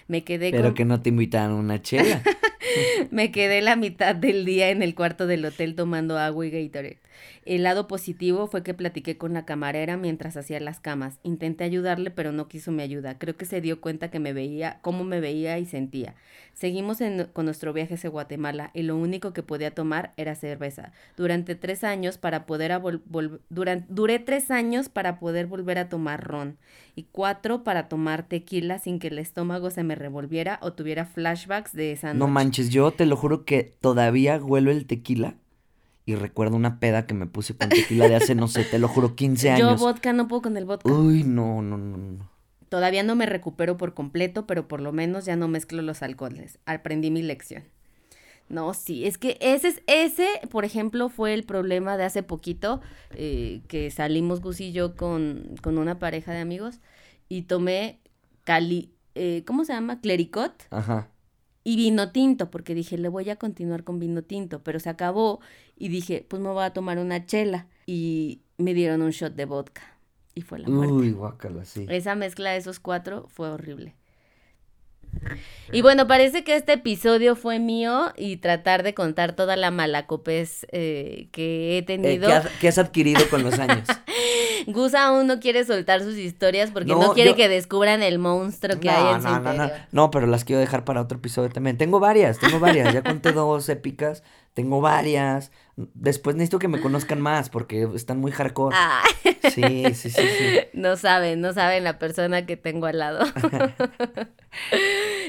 [0.09, 2.21] Me quedé Pero con- que no te invitaron a una chela.
[3.13, 6.99] me quedé la mitad del día en el cuarto del hotel tomando agua y Gatorade.
[7.45, 11.19] El lado positivo fue que platiqué con la camarera mientras hacía las camas.
[11.23, 13.19] Intenté ayudarle, pero no quiso mi ayuda.
[13.19, 16.15] Creo que se dio cuenta que me veía, cómo me veía y sentía.
[16.55, 16.99] Seguimos
[17.33, 20.93] con nuestro viaje hacia Guatemala y lo único que podía tomar era cerveza.
[21.17, 22.81] Durante tres años para poder
[23.51, 26.57] durante, duré tres años para poder volver a tomar ron
[26.95, 31.73] y cuatro para tomar tequila sin que el estómago se me revolviera o tuviera flashbacks
[31.73, 32.19] de esa noche.
[32.19, 35.35] No manches, yo te lo juro que todavía huelo el tequila
[36.07, 38.89] y recuerdo una peda que me puse con tequila de hace, no sé, te lo
[38.89, 39.81] juro, 15 años.
[39.81, 40.93] Yo vodka no puedo con el vodka.
[40.93, 42.31] Uy, no, no, no, no.
[42.69, 46.59] Todavía no me recupero por completo, pero por lo menos ya no mezclo los alcoholes.
[46.67, 47.65] Aprendí mi lección.
[48.51, 52.83] No, sí, es que ese, es, ese, por ejemplo, fue el problema de hace poquito,
[53.13, 56.81] eh, que salimos Gus y yo con, con, una pareja de amigos
[57.31, 58.01] y tomé
[58.45, 60.01] cali, eh, ¿cómo se llama?
[60.03, 60.67] Clericot.
[60.71, 61.09] Ajá
[61.65, 65.41] y vino tinto, porque dije, le voy a continuar con vino tinto, pero se acabó
[65.77, 69.47] y dije, pues me voy a tomar una chela y me dieron un shot de
[69.47, 69.83] vodka
[70.35, 70.93] y fue la muerte.
[70.93, 71.87] Uy, guácala, sí.
[71.89, 73.97] Esa mezcla de esos cuatro fue horrible.
[75.73, 80.67] Y bueno, parece que este episodio fue mío y tratar de contar toda la malacopez
[80.73, 82.29] eh, que he eh, tenido.
[82.61, 83.87] que, has, adquirido con los años.
[84.67, 88.91] Gus aún no quiere soltar sus historias porque no, quiere que descubran el monstruo que
[88.91, 91.77] hay en su no, No, no, no, pero las quiero dejar para otro episodio también.
[91.77, 92.93] Tengo varias, tengo varias.
[92.93, 94.23] Ya conté dos épicas,
[94.55, 95.53] tengo varias.
[95.77, 98.77] Después necesito que me conozcan más porque están muy hardcore.
[98.79, 99.03] Ah.
[99.51, 100.59] Sí, sí, sí, sí.
[100.73, 103.25] No saben, no saben la persona que tengo al lado.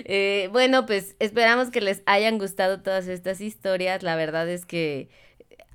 [0.07, 4.03] Eh, bueno, pues esperamos que les hayan gustado todas estas historias.
[4.03, 5.09] La verdad es que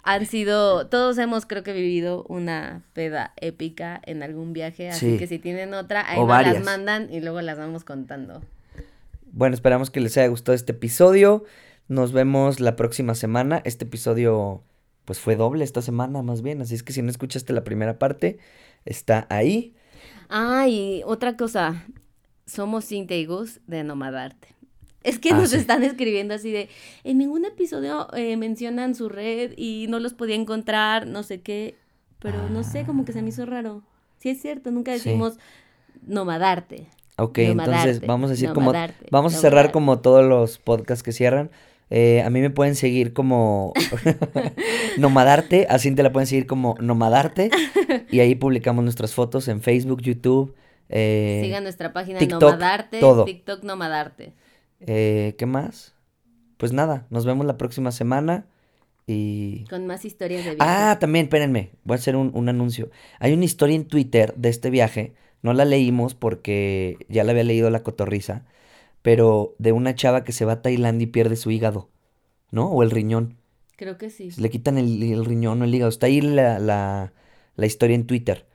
[0.03, 5.27] han sido, todos hemos creo que vivido una peda épica en algún viaje, así que
[5.27, 8.41] si tienen otra, ahí las mandan y luego las vamos contando.
[9.33, 11.45] Bueno, esperamos que les haya gustado este episodio.
[11.89, 13.63] Nos vemos la próxima semana.
[13.65, 14.65] Este episodio
[15.05, 17.99] pues fue doble esta semana más bien, así es que si no escuchaste la primera
[17.99, 18.39] parte,
[18.85, 19.75] está ahí.
[20.29, 21.85] Ah, y otra cosa,
[22.47, 24.49] somos Cintia y Gus de Nomadarte.
[25.03, 26.69] Es que ah, nos están escribiendo así de,
[27.05, 31.77] en ningún episodio eh, mencionan su red y no los podía encontrar, no sé qué,
[32.19, 33.83] pero no sé, como que se me hizo raro.
[34.19, 35.39] Sí es cierto, nunca decimos
[36.07, 36.87] nomadarte.
[37.17, 38.73] Ok, entonces vamos a decir como,
[39.11, 41.51] vamos a cerrar como todos los podcasts que cierran.
[41.91, 43.73] Eh, a mí me pueden seguir como
[44.99, 47.51] Nomadarte, a Cintia la pueden seguir como Nomadarte
[48.13, 50.55] y ahí publicamos nuestras fotos en Facebook, YouTube.
[50.89, 53.25] Eh, Sigan nuestra página Nomadarte, todo.
[53.25, 54.33] TikTok Nomadarte.
[54.81, 55.95] Eh, ¿Qué más?
[56.57, 58.47] Pues nada, nos vemos la próxima semana
[59.07, 59.65] y...
[59.71, 60.71] Con más historias de viaje.
[60.71, 62.91] Ah, también, espérenme, voy a hacer un, un anuncio.
[63.19, 67.45] Hay una historia en Twitter de este viaje, no la leímos porque ya la había
[67.45, 68.45] leído la cotorriza,
[69.03, 71.89] pero de una chava que se va a Tailandia y pierde su hígado,
[72.51, 72.67] ¿no?
[72.71, 73.37] O el riñón.
[73.77, 74.29] Creo que sí.
[74.37, 75.89] Le quitan el, el riñón o el hígado.
[75.89, 77.15] Está ahí la, la,
[77.57, 78.47] la historia en Twitter.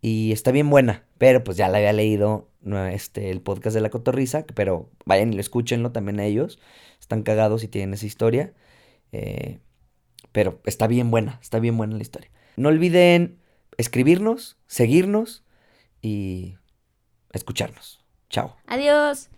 [0.00, 2.48] Y está bien buena, pero pues ya la había leído
[2.90, 6.58] este, el podcast de la cotorriza, pero vayan y lo escúchenlo también a ellos.
[7.00, 8.52] Están cagados y tienen esa historia.
[9.12, 9.58] Eh,
[10.32, 12.30] pero está bien buena, está bien buena la historia.
[12.56, 13.38] No olviden
[13.76, 15.44] escribirnos, seguirnos
[16.00, 16.56] y
[17.32, 18.04] escucharnos.
[18.30, 18.56] Chao.
[18.66, 19.28] Adiós.